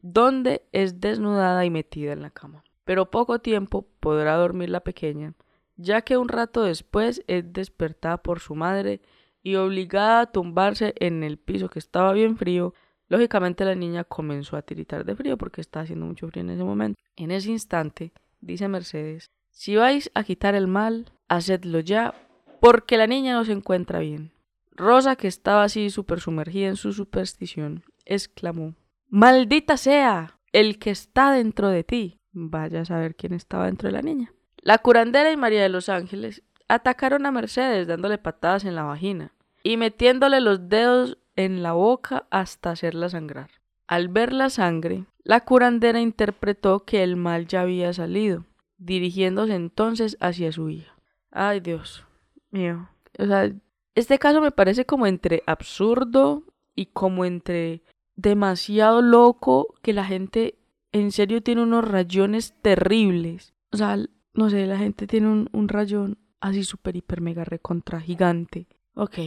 donde 0.01 0.63
es 0.73 1.01
desnudada 1.01 1.65
y 1.65 1.71
metida 1.71 2.13
en 2.13 2.23
la 2.23 2.31
cama. 2.31 2.65
Pero 2.85 3.11
poco 3.11 3.41
tiempo 3.41 3.87
podrá 4.01 4.37
dormir 4.37 4.71
la 4.71 4.81
pequeña, 4.81 5.35
ya 5.77 6.01
que 6.03 6.17
un 6.17 6.29
rato 6.29 6.63
después 6.63 7.23
es 7.27 7.53
despertada 7.53 8.19
por 8.19 8.41
su 8.41 8.55
madre 8.55 9.03
y 9.43 9.57
obligada 9.57 10.21
a 10.21 10.33
tumbarse 10.33 10.95
en 10.99 11.23
el 11.23 11.39
piso 11.39 11.69
que 11.69 11.79
estaba 11.79 12.13
bien 12.13 12.37
frío. 12.37 12.75
Lógicamente 13.09 13.65
la 13.65 13.75
niña 13.75 14.05
comenzó 14.05 14.57
a 14.57 14.63
tiritar 14.63 15.05
de 15.05 15.15
frío 15.15 15.37
porque 15.37 15.61
estaba 15.61 15.85
haciendo 15.85 16.07
mucho 16.07 16.29
frío 16.29 16.43
en 16.43 16.51
ese 16.51 16.65
momento. 16.65 17.01
En 17.17 17.31
ese 17.31 17.51
instante, 17.51 18.13
dice 18.41 18.69
Mercedes, 18.69 19.31
si 19.51 19.77
vais 19.77 20.11
a 20.15 20.25
quitar 20.25 20.55
el 20.55 20.69
mal, 20.69 21.13
hacedlo 21.29 21.81
ya, 21.81 22.15
porque 22.61 22.97
la 22.97 23.07
niña 23.07 23.35
no 23.35 23.45
se 23.45 23.53
encuentra 23.53 23.99
bien. 24.01 24.33
Rosa, 24.73 25.17
que 25.17 25.29
estaba 25.29 25.65
así 25.65 25.91
súper 25.91 26.21
sumergida 26.21 26.69
en 26.69 26.77
su 26.77 26.93
superstición, 26.93 27.83
exclamó 28.05 28.75
Maldita 29.09 29.77
sea 29.77 30.39
el 30.53 30.79
que 30.79 30.91
está 30.91 31.33
dentro 31.33 31.69
de 31.69 31.83
ti. 31.83 32.21
Vaya 32.33 32.83
a 32.83 32.85
saber 32.85 33.17
quién 33.17 33.33
estaba 33.33 33.67
dentro 33.67 33.89
de 33.89 33.93
la 33.93 34.03
niña. 34.03 34.33
La 34.59 34.79
curandera 34.79 35.33
y 35.33 35.37
María 35.37 35.63
de 35.63 35.69
los 35.69 35.89
Ángeles 35.89 36.43
atacaron 36.69 37.27
a 37.27 37.33
Mercedes 37.33 37.87
dándole 37.87 38.19
patadas 38.19 38.65
en 38.65 38.75
la 38.75 38.83
vagina 38.83 39.33
y 39.63 39.77
metiéndole 39.77 40.41
los 40.41 40.69
dedos 40.69 41.19
en 41.37 41.63
la 41.63 41.73
boca 41.73 42.27
hasta 42.31 42.71
hacerla 42.71 43.09
sangrar. 43.09 43.51
Al 43.87 44.09
ver 44.09 44.33
la 44.33 44.51
sangre, 44.51 45.07
la 45.25 45.45
curandera 45.45 46.01
interpretó 46.01 46.85
que 46.85 47.03
el 47.03 47.17
mal 47.17 47.47
ya 47.47 47.63
había 47.63 47.93
salido 47.93 48.45
dirigiéndose 48.77 49.55
entonces 49.55 50.17
hacia 50.21 50.53
su 50.53 50.69
hija. 50.69 50.95
Ay, 51.31 51.61
Dios 51.61 52.08
mío. 52.51 52.89
O 53.19 53.27
sea, 53.27 53.53
este 53.95 54.19
caso 54.19 54.41
me 54.41 54.51
parece 54.51 54.85
como 54.87 55.07
entre 55.07 55.43
absurdo 55.47 56.45
y 56.75 56.87
como 56.87 57.25
entre 57.25 57.83
demasiado 58.17 59.03
loco 59.03 59.75
que 59.83 59.93
la 59.93 60.05
gente 60.05 60.59
en 60.93 61.13
serio 61.13 61.43
tiene 61.43 61.63
unos 61.63 61.87
rayones 61.87 62.55
terribles. 62.63 63.55
O 63.73 63.77
sea, 63.77 63.97
no 64.35 64.51
sé, 64.51 64.67
la 64.67 64.79
gente 64.79 65.07
tiene 65.07 65.29
un, 65.29 65.49
un 65.53 65.69
rayón 65.69 66.19
así 66.41 66.65
súper, 66.65 66.97
hiper, 66.97 67.21
mega 67.21 67.45
recontra 67.45 68.01
gigante. 68.01 68.67
Ok, 68.95 69.19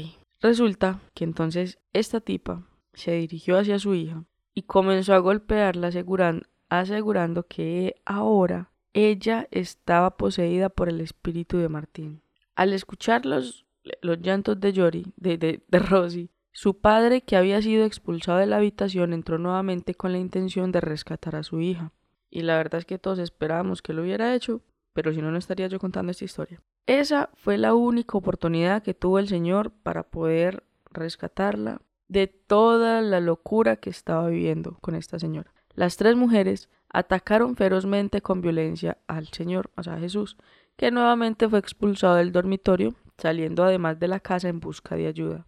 resulta 0.41 1.01
que 1.13 1.23
entonces 1.23 1.79
esta 1.93 2.21
tipa 2.21 2.67
se 2.93 3.13
dirigió 3.13 3.57
hacia 3.57 3.79
su 3.79 3.93
hija 3.93 4.23
y 4.53 4.63
comenzó 4.63 5.13
a 5.13 5.19
golpearla 5.19 5.87
asegurando, 5.87 6.45
asegurando 6.69 7.43
que 7.47 7.95
ahora 8.05 8.71
ella 8.93 9.47
estaba 9.51 10.17
poseída 10.17 10.69
por 10.69 10.89
el 10.89 11.01
espíritu 11.01 11.57
de 11.57 11.69
Martín. 11.69 12.21
Al 12.55 12.73
escuchar 12.73 13.25
los, 13.25 13.65
llantos 14.01 14.59
de 14.59 14.73
Yori, 14.73 15.13
de, 15.15 15.37
de, 15.37 15.63
de 15.67 15.79
Rosy, 15.79 16.29
su 16.53 16.79
padre, 16.79 17.21
que 17.21 17.37
había 17.37 17.61
sido 17.61 17.85
expulsado 17.85 18.39
de 18.39 18.45
la 18.45 18.57
habitación, 18.57 19.13
entró 19.13 19.37
nuevamente 19.37 19.95
con 19.95 20.11
la 20.11 20.19
intención 20.19 20.71
de 20.71 20.81
rescatar 20.81 21.35
a 21.35 21.43
su 21.43 21.61
hija. 21.61 21.93
Y 22.29 22.41
la 22.41 22.57
verdad 22.57 22.79
es 22.79 22.85
que 22.85 22.97
todos 22.97 23.19
esperábamos 23.19 23.81
que 23.81 23.93
lo 23.93 24.01
hubiera 24.01 24.35
hecho, 24.35 24.61
pero 24.93 25.13
si 25.13 25.21
no, 25.21 25.31
no 25.31 25.37
estaría 25.37 25.67
yo 25.67 25.79
contando 25.79 26.11
esta 26.11 26.25
historia. 26.25 26.61
Esa 26.85 27.29
fue 27.35 27.57
la 27.57 27.73
única 27.73 28.17
oportunidad 28.17 28.83
que 28.83 28.93
tuvo 28.93 29.19
el 29.19 29.27
Señor 29.27 29.71
para 29.71 30.03
poder 30.03 30.63
rescatarla 30.89 31.81
de 32.07 32.27
toda 32.27 33.01
la 33.01 33.21
locura 33.21 33.77
que 33.77 33.89
estaba 33.89 34.27
viviendo 34.27 34.77
con 34.81 34.95
esta 34.95 35.19
señora. 35.19 35.53
Las 35.73 35.95
tres 35.95 36.17
mujeres 36.17 36.69
atacaron 36.89 37.55
ferozmente 37.55 38.21
con 38.21 38.41
violencia 38.41 38.97
al 39.07 39.27
Señor, 39.29 39.71
o 39.77 39.83
sea, 39.83 39.93
a 39.93 39.99
Jesús, 39.99 40.35
que 40.81 40.89
nuevamente 40.89 41.47
fue 41.47 41.59
expulsado 41.59 42.15
del 42.15 42.31
dormitorio, 42.31 42.95
saliendo 43.19 43.63
además 43.63 43.99
de 43.99 44.07
la 44.07 44.19
casa 44.19 44.49
en 44.49 44.59
busca 44.59 44.95
de 44.95 45.05
ayuda, 45.05 45.45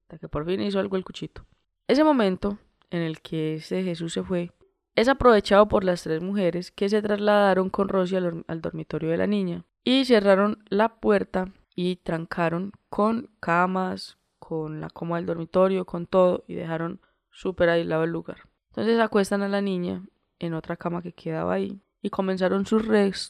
hasta 0.00 0.18
que 0.18 0.28
por 0.28 0.44
fin 0.44 0.60
hizo 0.60 0.80
algo 0.80 0.96
el 0.96 1.04
cuchito. 1.04 1.46
Ese 1.86 2.02
momento 2.02 2.58
en 2.90 3.02
el 3.02 3.20
que 3.20 3.54
ese 3.54 3.84
Jesús 3.84 4.12
se 4.12 4.24
fue 4.24 4.50
es 4.96 5.06
aprovechado 5.06 5.68
por 5.68 5.84
las 5.84 6.02
tres 6.02 6.20
mujeres 6.20 6.72
que 6.72 6.88
se 6.88 7.00
trasladaron 7.00 7.70
con 7.70 7.88
Rosy 7.88 8.16
al, 8.16 8.60
dormitorio 8.60 9.10
de 9.10 9.18
la 9.18 9.28
niña 9.28 9.64
y 9.84 10.04
cerraron 10.04 10.64
la 10.68 10.96
puerta 10.96 11.52
y 11.76 11.94
trancaron 12.02 12.72
con 12.88 13.30
camas, 13.38 14.18
con 14.40 14.80
la 14.80 14.90
cama 14.90 15.18
del 15.18 15.26
dormitorio, 15.26 15.84
con 15.84 16.06
todo 16.06 16.42
y 16.48 16.54
dejaron 16.54 17.00
súper 17.30 17.68
aislado 17.68 18.02
el 18.02 18.10
lugar. 18.10 18.48
Entonces 18.70 18.98
acuestan 18.98 19.42
a 19.42 19.48
la 19.48 19.60
niña 19.60 20.02
en 20.40 20.54
otra 20.54 20.76
cama 20.76 21.02
que 21.02 21.12
quedaba 21.12 21.54
ahí 21.54 21.80
y 22.02 22.10
comenzaron 22.10 22.66
sus, 22.66 22.82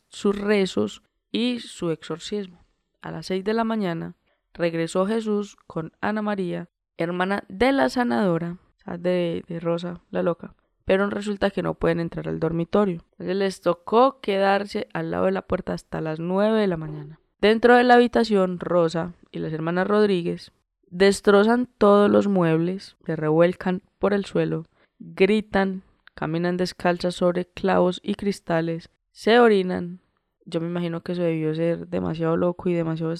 sus 0.08 0.38
rezos 0.38 1.02
y 1.32 1.58
su 1.58 1.90
exorcismo. 1.90 2.62
A 3.00 3.10
las 3.10 3.26
seis 3.26 3.42
de 3.42 3.54
la 3.54 3.64
mañana 3.64 4.14
regresó 4.54 5.06
Jesús 5.06 5.56
con 5.66 5.92
Ana 6.00 6.22
María, 6.22 6.68
hermana 6.98 7.44
de 7.48 7.72
la 7.72 7.88
sanadora, 7.88 8.58
de, 8.98 9.42
Rosa, 9.60 10.02
la 10.10 10.22
loca, 10.22 10.54
pero 10.84 11.08
resulta 11.08 11.50
que 11.50 11.62
no 11.62 11.74
pueden 11.74 12.00
entrar 12.00 12.28
al 12.28 12.38
dormitorio. 12.38 13.04
Les 13.18 13.60
tocó 13.60 14.20
quedarse 14.20 14.88
al 14.92 15.10
lado 15.10 15.26
de 15.26 15.32
la 15.32 15.42
puerta 15.42 15.72
hasta 15.72 16.00
las 16.00 16.20
nueve 16.20 16.60
de 16.60 16.66
la 16.66 16.76
mañana. 16.76 17.18
Dentro 17.40 17.74
de 17.76 17.84
la 17.84 17.94
habitación, 17.94 18.60
Rosa 18.60 19.14
y 19.30 19.38
las 19.38 19.52
hermanas 19.52 19.88
Rodríguez 19.88 20.52
destrozan 20.90 21.68
todos 21.78 22.10
los 22.10 22.28
muebles, 22.28 22.96
se 23.04 23.16
revuelcan 23.16 23.82
por 23.98 24.12
el 24.12 24.26
suelo, 24.26 24.66
gritan, 24.98 25.82
caminan 26.14 26.56
descalzas 26.56 27.14
sobre 27.14 27.46
clavos 27.46 28.00
y 28.04 28.14
cristales, 28.14 28.90
se 29.10 29.40
orinan. 29.40 30.01
Yo 30.44 30.60
me 30.60 30.66
imagino 30.66 31.02
que 31.02 31.12
eso 31.12 31.22
debió 31.22 31.54
ser 31.54 31.88
demasiado 31.88 32.36
loco 32.36 32.68
y 32.68 32.74
demasiado... 32.74 33.14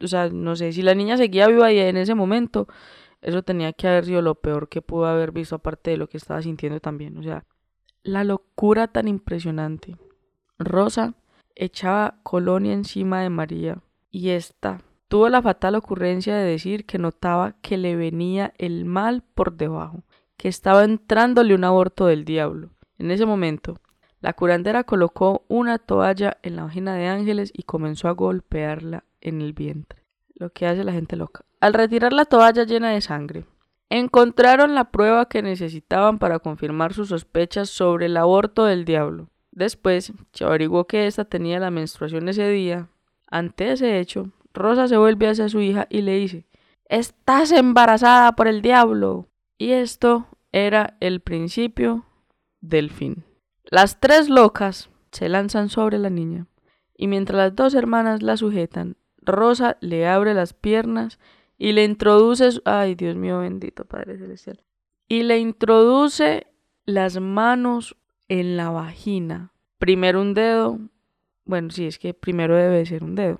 O 0.00 0.06
sea, 0.06 0.28
no 0.28 0.54
sé, 0.54 0.72
si 0.72 0.82
la 0.82 0.94
niña 0.94 1.16
seguía 1.16 1.48
viva 1.48 1.66
ahí 1.66 1.78
en 1.78 1.96
ese 1.96 2.14
momento, 2.14 2.68
eso 3.20 3.42
tenía 3.42 3.72
que 3.72 3.88
haber 3.88 4.04
sido 4.04 4.22
lo 4.22 4.36
peor 4.36 4.68
que 4.68 4.82
pudo 4.82 5.06
haber 5.06 5.32
visto 5.32 5.56
aparte 5.56 5.90
de 5.90 5.96
lo 5.96 6.08
que 6.08 6.18
estaba 6.18 6.40
sintiendo 6.42 6.80
también. 6.80 7.18
O 7.18 7.22
sea, 7.22 7.44
la 8.02 8.24
locura 8.24 8.88
tan 8.88 9.08
impresionante. 9.08 9.96
Rosa 10.58 11.14
echaba 11.54 12.20
colonia 12.22 12.72
encima 12.72 13.22
de 13.22 13.30
María 13.30 13.82
y 14.10 14.30
esta 14.30 14.80
tuvo 15.08 15.28
la 15.28 15.42
fatal 15.42 15.74
ocurrencia 15.74 16.36
de 16.36 16.44
decir 16.44 16.86
que 16.86 16.98
notaba 16.98 17.56
que 17.60 17.76
le 17.76 17.96
venía 17.96 18.52
el 18.58 18.84
mal 18.84 19.22
por 19.22 19.56
debajo, 19.56 20.04
que 20.36 20.48
estaba 20.48 20.84
entrándole 20.84 21.54
un 21.54 21.64
aborto 21.64 22.06
del 22.06 22.24
diablo. 22.24 22.70
En 22.98 23.10
ese 23.10 23.26
momento, 23.26 23.80
la 24.20 24.32
curandera 24.32 24.84
colocó 24.84 25.44
una 25.48 25.78
toalla 25.78 26.38
en 26.42 26.56
la 26.56 26.64
vagina 26.64 26.94
de 26.94 27.06
Ángeles 27.06 27.52
y 27.54 27.62
comenzó 27.62 28.08
a 28.08 28.12
golpearla 28.12 29.04
en 29.20 29.40
el 29.40 29.52
vientre, 29.52 30.02
lo 30.34 30.50
que 30.50 30.66
hace 30.66 30.84
la 30.84 30.92
gente 30.92 31.16
loca. 31.16 31.44
Al 31.60 31.74
retirar 31.74 32.12
la 32.12 32.24
toalla 32.24 32.64
llena 32.64 32.90
de 32.90 33.00
sangre, 33.00 33.44
encontraron 33.90 34.74
la 34.74 34.90
prueba 34.90 35.28
que 35.28 35.42
necesitaban 35.42 36.18
para 36.18 36.38
confirmar 36.40 36.94
sus 36.94 37.08
sospechas 37.08 37.70
sobre 37.70 38.06
el 38.06 38.16
aborto 38.16 38.64
del 38.64 38.84
diablo. 38.84 39.28
Después 39.52 40.12
se 40.32 40.44
averiguó 40.44 40.86
que 40.86 41.06
ésta 41.06 41.24
tenía 41.24 41.58
la 41.58 41.70
menstruación 41.70 42.28
ese 42.28 42.48
día. 42.48 42.88
Ante 43.30 43.72
ese 43.72 43.98
hecho, 43.98 44.30
Rosa 44.54 44.88
se 44.88 44.96
vuelve 44.96 45.28
hacia 45.28 45.48
su 45.48 45.60
hija 45.60 45.86
y 45.90 46.02
le 46.02 46.14
dice 46.14 46.46
Estás 46.88 47.52
embarazada 47.52 48.32
por 48.32 48.48
el 48.48 48.62
diablo. 48.62 49.26
Y 49.58 49.72
esto 49.72 50.26
era 50.52 50.96
el 51.00 51.20
principio 51.20 52.04
del 52.60 52.90
fin. 52.90 53.24
Las 53.70 54.00
tres 54.00 54.30
locas 54.30 54.88
se 55.12 55.28
lanzan 55.28 55.68
sobre 55.68 55.98
la 55.98 56.08
niña, 56.08 56.46
y 56.96 57.06
mientras 57.06 57.36
las 57.36 57.54
dos 57.54 57.74
hermanas 57.74 58.22
la 58.22 58.38
sujetan, 58.38 58.96
Rosa 59.20 59.76
le 59.80 60.06
abre 60.06 60.32
las 60.32 60.54
piernas 60.54 61.18
y 61.58 61.72
le 61.72 61.84
introduce, 61.84 62.48
ay 62.64 62.94
Dios 62.94 63.14
mío 63.16 63.40
bendito 63.40 63.84
Padre 63.84 64.16
Celestial, 64.16 64.64
y 65.06 65.22
le 65.22 65.38
introduce 65.38 66.46
las 66.86 67.20
manos 67.20 67.94
en 68.28 68.56
la 68.56 68.70
vagina. 68.70 69.52
Primero 69.78 70.22
un 70.22 70.32
dedo, 70.32 70.78
bueno, 71.44 71.68
sí, 71.68 71.86
es 71.86 71.98
que 71.98 72.14
primero 72.14 72.56
debe 72.56 72.86
ser 72.86 73.04
un 73.04 73.16
dedo, 73.16 73.38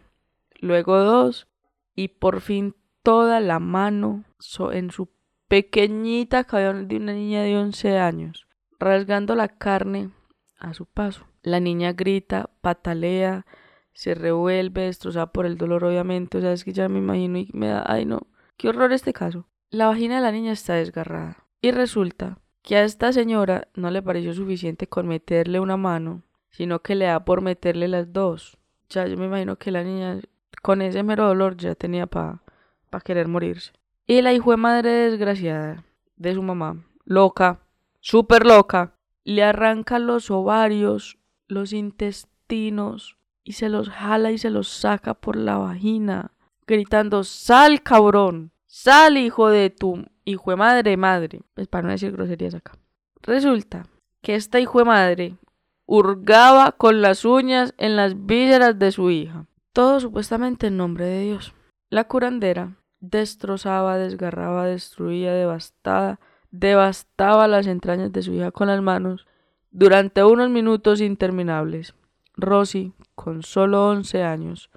luego 0.60 0.98
dos, 0.98 1.48
y 1.94 2.08
por 2.08 2.42
fin 2.42 2.74
toda 3.02 3.40
la 3.40 3.60
mano 3.60 4.24
en 4.72 4.90
su 4.90 5.08
pequeñita 5.48 6.44
cabeza 6.44 6.82
de 6.82 6.96
una 6.98 7.14
niña 7.14 7.42
de 7.44 7.56
11 7.56 7.96
años, 7.96 8.46
rasgando 8.78 9.34
la 9.34 9.48
carne 9.48 10.10
a 10.58 10.74
su 10.74 10.86
paso. 10.86 11.26
La 11.42 11.60
niña 11.60 11.92
grita, 11.92 12.50
patalea, 12.60 13.46
se 13.92 14.14
revuelve, 14.14 14.82
destrozada 14.82 15.32
por 15.32 15.46
el 15.46 15.56
dolor, 15.56 15.84
obviamente. 15.84 16.38
O 16.38 16.40
sea, 16.40 16.52
es 16.52 16.64
que 16.64 16.72
ya 16.72 16.88
me 16.88 16.98
imagino 16.98 17.38
y 17.38 17.50
me 17.52 17.68
da, 17.68 17.84
ay 17.86 18.04
no, 18.04 18.26
qué 18.56 18.68
horror 18.68 18.92
este 18.92 19.12
caso. 19.12 19.46
La 19.70 19.86
vagina 19.88 20.16
de 20.16 20.22
la 20.22 20.32
niña 20.32 20.52
está 20.52 20.74
desgarrada. 20.74 21.44
Y 21.60 21.72
resulta 21.72 22.38
que 22.62 22.76
a 22.76 22.84
esta 22.84 23.12
señora 23.12 23.68
no 23.74 23.90
le 23.90 24.02
pareció 24.02 24.34
suficiente 24.34 24.86
con 24.86 25.08
meterle 25.08 25.60
una 25.60 25.76
mano, 25.76 26.22
sino 26.50 26.80
que 26.80 26.94
le 26.94 27.06
da 27.06 27.24
por 27.24 27.40
meterle 27.40 27.88
las 27.88 28.12
dos. 28.12 28.58
Ya 28.88 29.06
yo 29.06 29.16
me 29.16 29.26
imagino 29.26 29.56
que 29.56 29.70
la 29.70 29.82
niña 29.82 30.20
con 30.62 30.82
ese 30.82 31.02
mero 31.02 31.26
dolor 31.26 31.56
ya 31.56 31.74
tenía 31.74 32.06
para 32.06 32.42
pa 32.90 33.00
querer 33.00 33.28
morirse. 33.28 33.72
Y 34.06 34.22
la 34.22 34.32
hijo 34.32 34.50
de 34.50 34.56
madre 34.56 34.90
desgraciada 34.90 35.84
de 36.16 36.34
su 36.34 36.42
mamá, 36.42 36.84
loca, 37.04 37.60
súper 38.00 38.46
loca, 38.46 38.94
le 39.28 39.44
arranca 39.44 39.98
los 39.98 40.30
ovarios, 40.30 41.18
los 41.48 41.74
intestinos 41.74 43.18
y 43.44 43.52
se 43.52 43.68
los 43.68 43.90
jala 43.90 44.32
y 44.32 44.38
se 44.38 44.48
los 44.48 44.68
saca 44.68 45.12
por 45.12 45.36
la 45.36 45.58
vagina, 45.58 46.30
gritando, 46.66 47.24
sal 47.24 47.82
cabrón, 47.82 48.52
sal 48.66 49.18
hijo 49.18 49.50
de 49.50 49.68
tu 49.68 50.06
hijo 50.24 50.50
de 50.50 50.56
madre 50.56 50.96
madre. 50.96 51.42
Pues 51.52 51.68
para 51.68 51.82
no 51.82 51.90
decir 51.90 52.12
groserías 52.12 52.54
acá. 52.54 52.72
Resulta 53.20 53.84
que 54.22 54.34
esta 54.34 54.60
hijo 54.60 54.78
de 54.78 54.86
madre 54.86 55.36
hurgaba 55.84 56.72
con 56.72 57.02
las 57.02 57.26
uñas 57.26 57.74
en 57.76 57.96
las 57.96 58.24
vísceras 58.24 58.78
de 58.78 58.92
su 58.92 59.10
hija. 59.10 59.44
Todo 59.74 60.00
supuestamente 60.00 60.68
en 60.68 60.78
nombre 60.78 61.04
de 61.04 61.24
Dios. 61.24 61.52
La 61.90 62.04
curandera 62.04 62.78
destrozaba, 63.00 63.98
desgarraba, 63.98 64.64
destruía, 64.64 65.34
devastada, 65.34 66.18
devastaba 66.50 67.48
las 67.48 67.66
entrañas 67.66 68.12
de 68.12 68.22
su 68.22 68.32
hija 68.32 68.50
con 68.50 68.68
las 68.68 68.82
manos 68.82 69.26
durante 69.70 70.24
unos 70.24 70.50
minutos 70.50 71.00
interminables. 71.00 71.94
Rosy, 72.36 72.94
con 73.14 73.42
solo 73.42 73.88
once 73.88 74.22
años, 74.22 74.70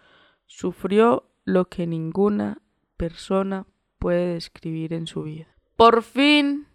sufrió 0.46 1.30
lo 1.46 1.70
que 1.70 1.88
ninguna 1.88 2.62
persona 2.98 3.66
puede 4.00 4.34
describir 4.34 4.94
en 4.94 5.08
su 5.08 5.24
vida. 5.24 5.48
Por 5.76 6.04
fin, 6.04 6.68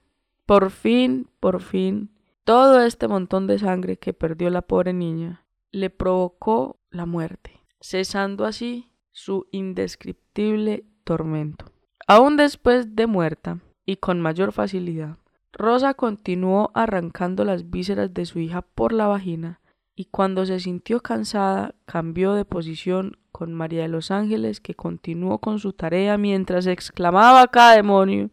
por 0.46 0.70
fin, 0.70 1.28
por 1.40 1.60
fin, 1.60 2.10
todo 2.44 2.80
este 2.80 3.08
montón 3.08 3.46
de 3.46 3.58
sangre 3.58 3.98
que 3.98 4.12
perdió 4.12 4.50
la 4.50 4.62
pobre 4.62 4.92
niña 4.92 5.44
le 5.72 5.90
provocó 5.90 6.78
la 6.90 7.04
muerte, 7.04 7.60
cesando 7.80 8.44
así 8.44 8.92
su 9.10 9.46
indescriptible 9.50 10.84
tormento. 11.04 11.66
Aún 12.06 12.36
después 12.36 12.94
de 12.94 13.06
muerta, 13.06 13.60
y 13.86 13.96
con 13.96 14.20
mayor 14.20 14.52
facilidad. 14.52 15.16
Rosa 15.52 15.94
continuó 15.94 16.70
arrancando 16.74 17.44
las 17.44 17.70
vísceras 17.70 18.12
de 18.12 18.26
su 18.26 18.40
hija 18.40 18.60
por 18.60 18.92
la 18.92 19.06
vagina 19.06 19.60
y 19.94 20.06
cuando 20.06 20.44
se 20.44 20.60
sintió 20.60 21.00
cansada 21.00 21.74
cambió 21.86 22.34
de 22.34 22.44
posición 22.44 23.18
con 23.32 23.54
María 23.54 23.82
de 23.82 23.88
los 23.88 24.10
Ángeles 24.10 24.60
que 24.60 24.74
continuó 24.74 25.38
con 25.38 25.58
su 25.58 25.72
tarea 25.72 26.18
mientras 26.18 26.66
exclamaba 26.66 27.46
cada 27.48 27.76
demonio 27.76 28.30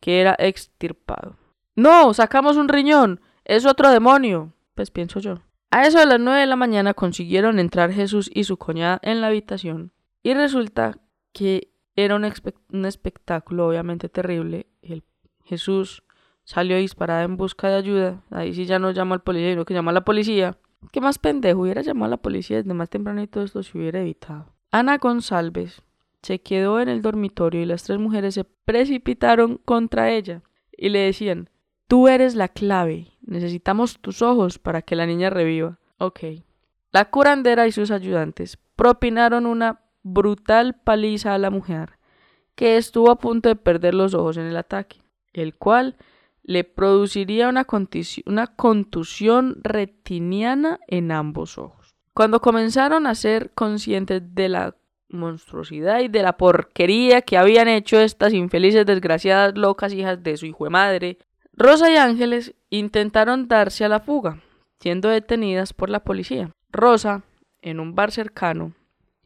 que 0.00 0.20
era 0.20 0.36
extirpado. 0.38 1.36
No, 1.74 2.12
sacamos 2.12 2.56
un 2.56 2.68
riñón, 2.68 3.20
es 3.44 3.64
otro 3.64 3.90
demonio. 3.90 4.52
Pues 4.74 4.90
pienso 4.90 5.20
yo. 5.20 5.40
A 5.70 5.86
eso 5.86 5.98
de 5.98 6.06
las 6.06 6.20
nueve 6.20 6.40
de 6.40 6.46
la 6.46 6.56
mañana 6.56 6.94
consiguieron 6.94 7.58
entrar 7.58 7.92
Jesús 7.92 8.30
y 8.32 8.44
su 8.44 8.58
cuñada 8.58 8.98
en 9.02 9.20
la 9.20 9.28
habitación 9.28 9.92
y 10.22 10.34
resulta 10.34 10.98
que 11.32 11.72
era 11.96 12.14
un, 12.14 12.24
espectáculo 12.84 13.68
obviamente 13.68 14.08
terrible. 14.08 14.66
El 14.82 15.02
Jesús 15.44 16.02
salió 16.44 16.76
disparada 16.76 17.22
en 17.24 17.36
busca 17.36 17.68
de 17.68 17.76
ayuda. 17.76 18.22
Ahí 18.30 18.54
sí 18.54 18.66
ya 18.66 18.78
no 18.78 18.90
llama 18.90 19.14
al 19.14 19.22
policía, 19.22 19.50
sino 19.50 19.64
que 19.64 19.74
llama 19.74 19.90
a 19.90 19.94
la 19.94 20.04
policía. 20.04 20.58
¿Qué 20.92 21.00
más 21.00 21.18
pendejo? 21.18 21.62
Hubiera 21.62 21.80
llamado 21.80 22.06
a 22.06 22.10
la 22.10 22.16
policía 22.18 22.58
desde 22.58 22.74
más 22.74 22.90
temprano 22.90 23.22
y 23.22 23.26
todo 23.26 23.44
esto 23.44 23.62
se 23.62 23.76
hubiera 23.76 24.00
evitado. 24.00 24.52
Ana 24.70 24.98
González 24.98 25.82
se 26.22 26.40
quedó 26.40 26.80
en 26.80 26.88
el 26.88 27.02
dormitorio 27.02 27.62
y 27.62 27.66
las 27.66 27.84
tres 27.84 27.98
mujeres 27.98 28.34
se 28.34 28.44
precipitaron 28.44 29.58
contra 29.64 30.10
ella 30.10 30.42
y 30.76 30.90
le 30.90 30.98
decían, 30.98 31.48
tú 31.88 32.08
eres 32.08 32.34
la 32.34 32.48
clave, 32.48 33.12
necesitamos 33.22 33.98
tus 34.00 34.20
ojos 34.22 34.58
para 34.58 34.82
que 34.82 34.96
la 34.96 35.06
niña 35.06 35.30
reviva. 35.30 35.78
Ok. 35.98 36.20
La 36.92 37.10
curandera 37.10 37.66
y 37.66 37.72
sus 37.72 37.90
ayudantes 37.90 38.58
propinaron 38.76 39.46
una 39.46 39.80
brutal 40.06 40.74
paliza 40.74 41.34
a 41.34 41.38
la 41.38 41.50
mujer, 41.50 41.98
que 42.54 42.76
estuvo 42.76 43.10
a 43.10 43.18
punto 43.18 43.48
de 43.48 43.56
perder 43.56 43.94
los 43.94 44.14
ojos 44.14 44.36
en 44.36 44.46
el 44.46 44.56
ataque, 44.56 45.02
el 45.32 45.56
cual 45.56 45.96
le 46.44 46.62
produciría 46.62 47.48
una, 47.48 47.64
contusión 47.64 49.60
retiniana 49.62 50.78
en 50.86 51.10
ambos 51.10 51.58
ojos. 51.58 51.96
Cuando 52.14 52.40
comenzaron 52.40 53.06
a 53.06 53.16
ser 53.16 53.50
conscientes 53.52 54.22
de 54.34 54.48
la 54.48 54.76
monstruosidad 55.08 56.00
y 56.00 56.08
de 56.08 56.22
la 56.22 56.36
porquería 56.36 57.22
que 57.22 57.36
habían 57.36 57.68
hecho 57.68 58.00
estas 58.00 58.32
infelices, 58.32 58.86
desgraciadas, 58.86 59.58
locas 59.58 59.92
hijas 59.92 60.22
de 60.22 60.36
su 60.36 60.46
hijo 60.46 60.64
de 60.64 60.70
madre, 60.70 61.18
Rosa 61.52 61.90
y 61.90 61.96
Ángeles 61.96 62.54
intentaron 62.70 63.48
darse 63.48 63.84
a 63.84 63.88
la 63.88 64.00
fuga, 64.00 64.40
siendo 64.78 65.08
detenidas 65.08 65.72
por 65.72 65.90
la 65.90 66.04
policía. 66.04 66.52
Rosa, 66.70 67.24
en 67.60 67.80
un 67.80 67.94
bar 67.94 68.12
cercano, 68.12 68.72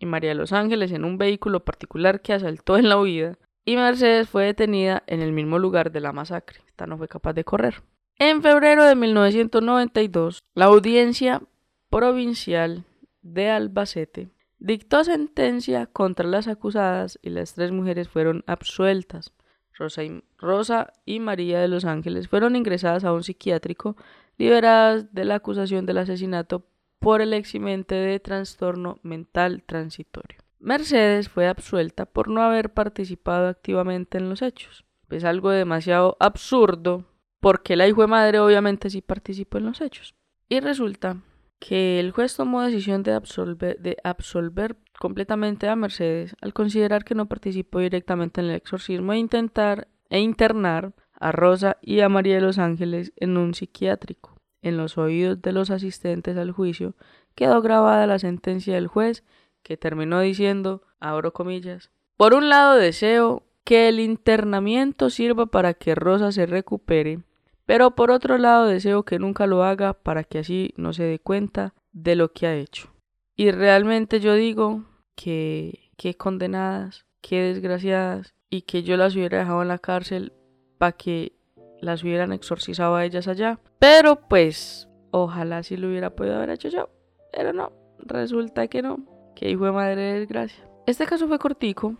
y 0.00 0.06
María 0.06 0.30
de 0.30 0.34
los 0.34 0.52
Ángeles 0.52 0.90
en 0.90 1.04
un 1.04 1.18
vehículo 1.18 1.60
particular 1.60 2.22
que 2.22 2.32
asaltó 2.32 2.76
en 2.76 2.88
la 2.88 2.98
huida, 2.98 3.38
y 3.64 3.76
Mercedes 3.76 4.28
fue 4.28 4.46
detenida 4.46 5.04
en 5.06 5.20
el 5.20 5.32
mismo 5.32 5.58
lugar 5.58 5.92
de 5.92 6.00
la 6.00 6.12
masacre. 6.12 6.60
Esta 6.66 6.86
no 6.86 6.96
fue 6.96 7.06
capaz 7.06 7.34
de 7.34 7.44
correr. 7.44 7.82
En 8.18 8.42
febrero 8.42 8.84
de 8.84 8.96
1992, 8.96 10.42
la 10.54 10.64
audiencia 10.64 11.42
provincial 11.90 12.84
de 13.22 13.50
Albacete 13.50 14.30
dictó 14.58 15.04
sentencia 15.04 15.86
contra 15.86 16.26
las 16.26 16.48
acusadas 16.48 17.18
y 17.22 17.30
las 17.30 17.54
tres 17.54 17.70
mujeres 17.70 18.08
fueron 18.08 18.42
absueltas. 18.46 19.32
Rosa 19.74 20.04
y, 20.04 20.22
Rosa 20.38 20.92
y 21.04 21.20
María 21.20 21.60
de 21.60 21.68
los 21.68 21.84
Ángeles 21.84 22.28
fueron 22.28 22.56
ingresadas 22.56 23.04
a 23.04 23.12
un 23.12 23.22
psiquiátrico, 23.22 23.96
liberadas 24.38 25.12
de 25.12 25.24
la 25.24 25.36
acusación 25.36 25.86
del 25.86 25.98
asesinato 25.98 26.66
por 27.00 27.22
el 27.22 27.32
eximente 27.32 27.94
de 27.94 28.20
trastorno 28.20 29.00
mental 29.02 29.64
transitorio. 29.66 30.38
Mercedes 30.60 31.28
fue 31.28 31.48
absuelta 31.48 32.04
por 32.04 32.28
no 32.28 32.42
haber 32.42 32.72
participado 32.72 33.48
activamente 33.48 34.18
en 34.18 34.28
los 34.28 34.42
hechos. 34.42 34.84
Es 35.08 35.24
algo 35.24 35.50
demasiado 35.50 36.16
absurdo 36.20 37.06
porque 37.40 37.74
la 37.74 37.88
hijo 37.88 38.02
de 38.02 38.06
madre 38.06 38.38
obviamente 38.38 38.90
sí 38.90 39.00
participó 39.00 39.58
en 39.58 39.64
los 39.64 39.80
hechos. 39.80 40.14
Y 40.48 40.60
resulta 40.60 41.16
que 41.58 41.98
el 41.98 42.10
juez 42.10 42.36
tomó 42.36 42.62
decisión 42.62 43.02
de 43.02 43.14
absolver, 43.14 43.78
de 43.78 43.96
absolver 44.04 44.76
completamente 44.98 45.68
a 45.68 45.76
Mercedes 45.76 46.36
al 46.40 46.52
considerar 46.52 47.04
que 47.04 47.14
no 47.14 47.26
participó 47.26 47.78
directamente 47.78 48.40
en 48.40 48.48
el 48.48 48.56
exorcismo 48.56 49.12
e 49.12 49.18
intentar 49.18 49.88
e 50.10 50.20
internar 50.20 50.94
a 51.14 51.32
Rosa 51.32 51.76
y 51.80 52.00
a 52.00 52.08
María 52.08 52.36
de 52.36 52.40
los 52.40 52.58
Ángeles 52.58 53.12
en 53.16 53.36
un 53.36 53.54
psiquiátrico. 53.54 54.39
En 54.62 54.76
los 54.76 54.98
oídos 54.98 55.40
de 55.40 55.52
los 55.52 55.70
asistentes 55.70 56.36
al 56.36 56.52
juicio 56.52 56.94
quedó 57.34 57.62
grabada 57.62 58.06
la 58.06 58.18
sentencia 58.18 58.74
del 58.74 58.86
juez 58.86 59.24
que 59.62 59.76
terminó 59.76 60.20
diciendo, 60.20 60.82
abro 60.98 61.32
comillas, 61.32 61.90
Por 62.16 62.34
un 62.34 62.48
lado 62.48 62.76
deseo 62.76 63.44
que 63.64 63.88
el 63.88 64.00
internamiento 64.00 65.10
sirva 65.10 65.46
para 65.46 65.74
que 65.74 65.94
Rosa 65.94 66.32
se 66.32 66.46
recupere, 66.46 67.20
pero 67.66 67.94
por 67.94 68.10
otro 68.10 68.36
lado 68.36 68.66
deseo 68.66 69.04
que 69.04 69.18
nunca 69.18 69.46
lo 69.46 69.64
haga 69.64 69.94
para 69.94 70.24
que 70.24 70.40
así 70.40 70.74
no 70.76 70.92
se 70.92 71.04
dé 71.04 71.18
cuenta 71.18 71.74
de 71.92 72.16
lo 72.16 72.32
que 72.32 72.46
ha 72.46 72.56
hecho. 72.56 72.90
Y 73.36 73.52
realmente 73.52 74.20
yo 74.20 74.34
digo 74.34 74.84
que 75.14 75.90
qué 75.96 76.16
condenadas, 76.16 77.06
qué 77.20 77.42
desgraciadas, 77.42 78.34
y 78.50 78.62
que 78.62 78.82
yo 78.82 78.96
las 78.96 79.14
hubiera 79.14 79.38
dejado 79.38 79.62
en 79.62 79.68
la 79.68 79.78
cárcel 79.78 80.32
para 80.78 80.92
que 80.92 81.32
las 81.80 82.02
hubieran 82.02 82.32
exorcizado 82.32 82.94
a 82.96 83.04
ellas 83.04 83.28
allá. 83.28 83.58
Pero 83.78 84.16
pues, 84.28 84.88
ojalá 85.10 85.62
si 85.62 85.76
lo 85.76 85.88
hubiera 85.88 86.10
podido 86.10 86.36
haber 86.36 86.50
hecho 86.50 86.68
yo. 86.68 86.90
Pero 87.32 87.52
no, 87.52 87.72
resulta 87.98 88.68
que 88.68 88.82
no. 88.82 88.98
Que 89.34 89.50
hijo 89.50 89.64
de 89.64 89.72
madre 89.72 90.00
de 90.00 90.18
desgracia. 90.20 90.64
Este 90.86 91.06
caso 91.06 91.28
fue 91.28 91.38
cortico, 91.38 91.94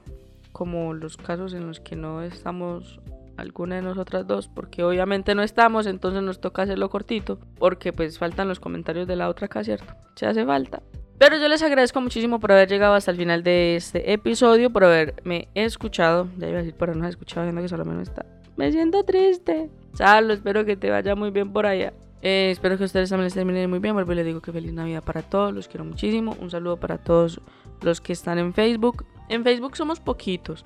como 0.52 0.94
los 0.94 1.16
casos 1.16 1.54
en 1.54 1.66
los 1.66 1.80
que 1.80 1.96
no 1.96 2.22
estamos 2.22 3.00
alguna 3.36 3.76
de 3.76 3.82
nosotras 3.82 4.26
dos, 4.26 4.48
porque 4.48 4.82
obviamente 4.82 5.34
no 5.34 5.42
estamos, 5.42 5.86
entonces 5.86 6.22
nos 6.22 6.40
toca 6.40 6.62
hacerlo 6.62 6.90
cortito, 6.90 7.38
porque 7.58 7.92
pues 7.92 8.18
faltan 8.18 8.48
los 8.48 8.60
comentarios 8.60 9.06
de 9.06 9.16
la 9.16 9.28
otra 9.28 9.46
acá, 9.46 9.64
¿cierto? 9.64 9.94
Se 10.14 10.26
hace 10.26 10.44
falta. 10.44 10.82
Pero 11.18 11.36
yo 11.36 11.48
les 11.48 11.62
agradezco 11.62 12.00
muchísimo 12.00 12.40
por 12.40 12.52
haber 12.52 12.68
llegado 12.68 12.94
hasta 12.94 13.10
el 13.10 13.18
final 13.18 13.42
de 13.42 13.76
este 13.76 14.12
episodio, 14.12 14.70
por 14.70 14.84
haberme 14.84 15.48
escuchado. 15.54 16.28
Ya 16.38 16.48
iba 16.48 16.58
a 16.58 16.62
decir, 16.62 16.74
por 16.74 16.88
habernos 16.88 17.10
escuchado, 17.10 17.44
viendo 17.44 17.60
que 17.60 17.68
solo 17.68 17.84
me 17.84 18.02
está. 18.02 18.24
Me 18.60 18.70
siento 18.72 19.04
triste. 19.04 19.70
Salo, 19.94 20.34
espero 20.34 20.66
que 20.66 20.76
te 20.76 20.90
vaya 20.90 21.14
muy 21.14 21.30
bien 21.30 21.50
por 21.50 21.64
allá. 21.64 21.94
Eh, 22.20 22.50
espero 22.50 22.76
que 22.76 22.84
ustedes 22.84 23.08
también 23.08 23.24
les 23.24 23.32
terminen 23.32 23.70
muy 23.70 23.78
bien. 23.78 23.94
Vuelvo 23.94 24.12
y 24.12 24.16
les 24.16 24.26
digo 24.26 24.42
que 24.42 24.52
feliz 24.52 24.70
Navidad 24.74 25.02
para 25.02 25.22
todos. 25.22 25.54
Los 25.54 25.66
quiero 25.66 25.86
muchísimo. 25.86 26.36
Un 26.38 26.50
saludo 26.50 26.76
para 26.76 26.98
todos 26.98 27.40
los 27.80 28.02
que 28.02 28.12
están 28.12 28.38
en 28.38 28.52
Facebook. 28.52 29.06
En 29.30 29.44
Facebook 29.44 29.78
somos 29.78 29.98
poquitos. 29.98 30.62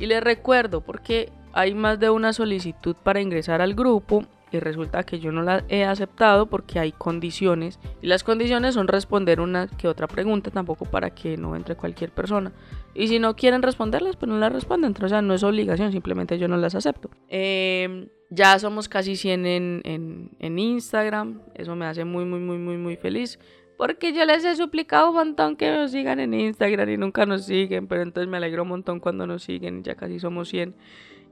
Y 0.00 0.06
les 0.06 0.20
recuerdo, 0.20 0.80
porque 0.80 1.30
hay 1.52 1.74
más 1.74 2.00
de 2.00 2.10
una 2.10 2.32
solicitud 2.32 2.96
para 3.04 3.20
ingresar 3.20 3.60
al 3.60 3.74
grupo 3.74 4.24
y 4.50 4.58
resulta 4.60 5.02
que 5.02 5.18
yo 5.18 5.32
no 5.32 5.42
la 5.42 5.64
he 5.68 5.84
aceptado 5.84 6.46
porque 6.46 6.78
hay 6.78 6.92
condiciones 6.92 7.78
y 8.02 8.06
las 8.06 8.24
condiciones 8.24 8.74
son 8.74 8.88
responder 8.88 9.40
una 9.40 9.66
que 9.66 9.88
otra 9.88 10.06
pregunta 10.06 10.50
tampoco 10.50 10.84
para 10.84 11.10
que 11.10 11.36
no 11.36 11.56
entre 11.56 11.76
cualquier 11.76 12.10
persona 12.10 12.52
y 12.94 13.08
si 13.08 13.18
no 13.18 13.36
quieren 13.36 13.62
responderlas 13.62 14.16
pues 14.16 14.28
no 14.28 14.38
las 14.38 14.52
responden 14.52 14.94
o 15.00 15.08
sea 15.08 15.22
no 15.22 15.34
es 15.34 15.42
obligación 15.42 15.92
simplemente 15.92 16.38
yo 16.38 16.48
no 16.48 16.56
las 16.56 16.74
acepto 16.74 17.10
em, 17.28 18.08
ya 18.30 18.58
somos 18.58 18.88
casi 18.88 19.16
100 19.16 19.46
en, 19.46 19.80
en, 19.84 20.30
en 20.38 20.58
Instagram 20.58 21.40
eso 21.54 21.76
me 21.76 21.86
hace 21.86 22.04
muy 22.04 22.24
muy 22.24 22.40
muy 22.40 22.58
muy 22.58 22.76
muy 22.76 22.96
feliz 22.96 23.38
porque 23.78 24.12
yo 24.12 24.24
les 24.24 24.44
he 24.44 24.56
suplicado 24.56 25.10
un 25.10 25.14
montón 25.14 25.54
que 25.54 25.70
nos 25.70 25.92
sigan 25.92 26.18
en 26.18 26.34
Instagram 26.34 26.90
y 26.90 26.96
nunca 26.96 27.26
nos 27.26 27.46
siguen, 27.46 27.86
pero 27.86 28.02
entonces 28.02 28.28
me 28.28 28.36
alegro 28.36 28.64
un 28.64 28.70
montón 28.70 28.98
cuando 28.98 29.24
nos 29.24 29.44
siguen, 29.44 29.84
ya 29.84 29.94
casi 29.94 30.18
somos 30.18 30.48
100. 30.48 30.74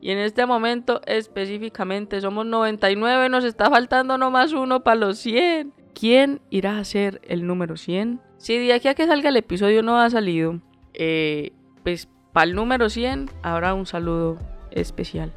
Y 0.06 0.12
en 0.12 0.18
este 0.18 0.46
momento 0.46 1.00
específicamente 1.04 2.20
somos 2.20 2.46
99, 2.46 3.28
nos 3.28 3.42
está 3.42 3.68
faltando 3.68 4.16
nomás 4.16 4.52
uno 4.52 4.84
para 4.84 4.94
los 4.94 5.18
100. 5.18 5.72
¿Quién 5.98 6.40
irá 6.48 6.78
a 6.78 6.84
ser 6.84 7.20
el 7.24 7.44
número 7.44 7.76
100? 7.76 8.20
Si 8.36 8.56
de 8.56 8.72
aquí 8.72 8.86
a 8.86 8.94
que 8.94 9.08
salga 9.08 9.30
el 9.30 9.36
episodio 9.36 9.82
no 9.82 9.98
ha 9.98 10.08
salido, 10.08 10.60
eh, 10.94 11.50
pues 11.82 12.08
para 12.32 12.44
el 12.44 12.54
número 12.54 12.88
100 12.88 13.30
habrá 13.42 13.74
un 13.74 13.84
saludo 13.84 14.38
especial. 14.70 15.32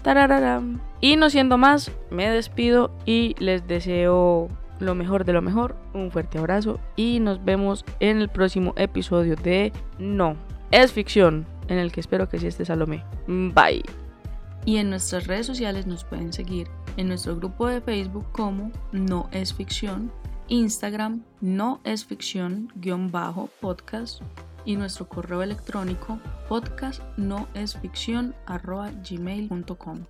Tarararam. 0.00 0.80
Y 1.02 1.16
no 1.16 1.28
siendo 1.28 1.58
más, 1.58 1.92
me 2.10 2.26
despido 2.30 2.96
y 3.04 3.34
les 3.38 3.66
deseo 3.66 4.48
lo 4.80 4.94
mejor 4.94 5.26
de 5.26 5.34
lo 5.34 5.42
mejor. 5.42 5.76
Un 5.92 6.10
fuerte 6.10 6.38
abrazo 6.38 6.80
y 6.96 7.20
nos 7.20 7.44
vemos 7.44 7.84
en 8.00 8.22
el 8.22 8.30
próximo 8.30 8.72
episodio 8.78 9.36
de 9.36 9.74
No, 9.98 10.36
es 10.70 10.90
ficción 10.94 11.44
en 11.68 11.76
el 11.76 11.92
que 11.92 12.00
espero 12.00 12.30
que 12.30 12.38
sí 12.38 12.46
esté 12.46 12.64
Salomé. 12.64 13.04
Bye. 13.26 14.05
Y 14.66 14.76
en 14.78 14.90
nuestras 14.90 15.26
redes 15.26 15.46
sociales 15.46 15.86
nos 15.86 16.04
pueden 16.04 16.32
seguir 16.32 16.68
en 16.98 17.08
nuestro 17.08 17.36
grupo 17.36 17.68
de 17.68 17.80
Facebook 17.80 18.26
como 18.32 18.72
No 18.92 19.28
es 19.30 19.54
ficción, 19.54 20.12
Instagram 20.48 21.22
no 21.40 21.80
es 21.84 22.04
ficción 22.04 22.72
guion 22.74 23.10
bajo 23.10 23.48
podcast 23.60 24.20
y 24.64 24.76
nuestro 24.76 25.08
correo 25.08 25.42
electrónico 25.42 26.18
podcast 26.48 27.00
no 27.16 27.46
es 27.54 27.78
ficción 27.78 28.34
gmail.com. 28.48 30.04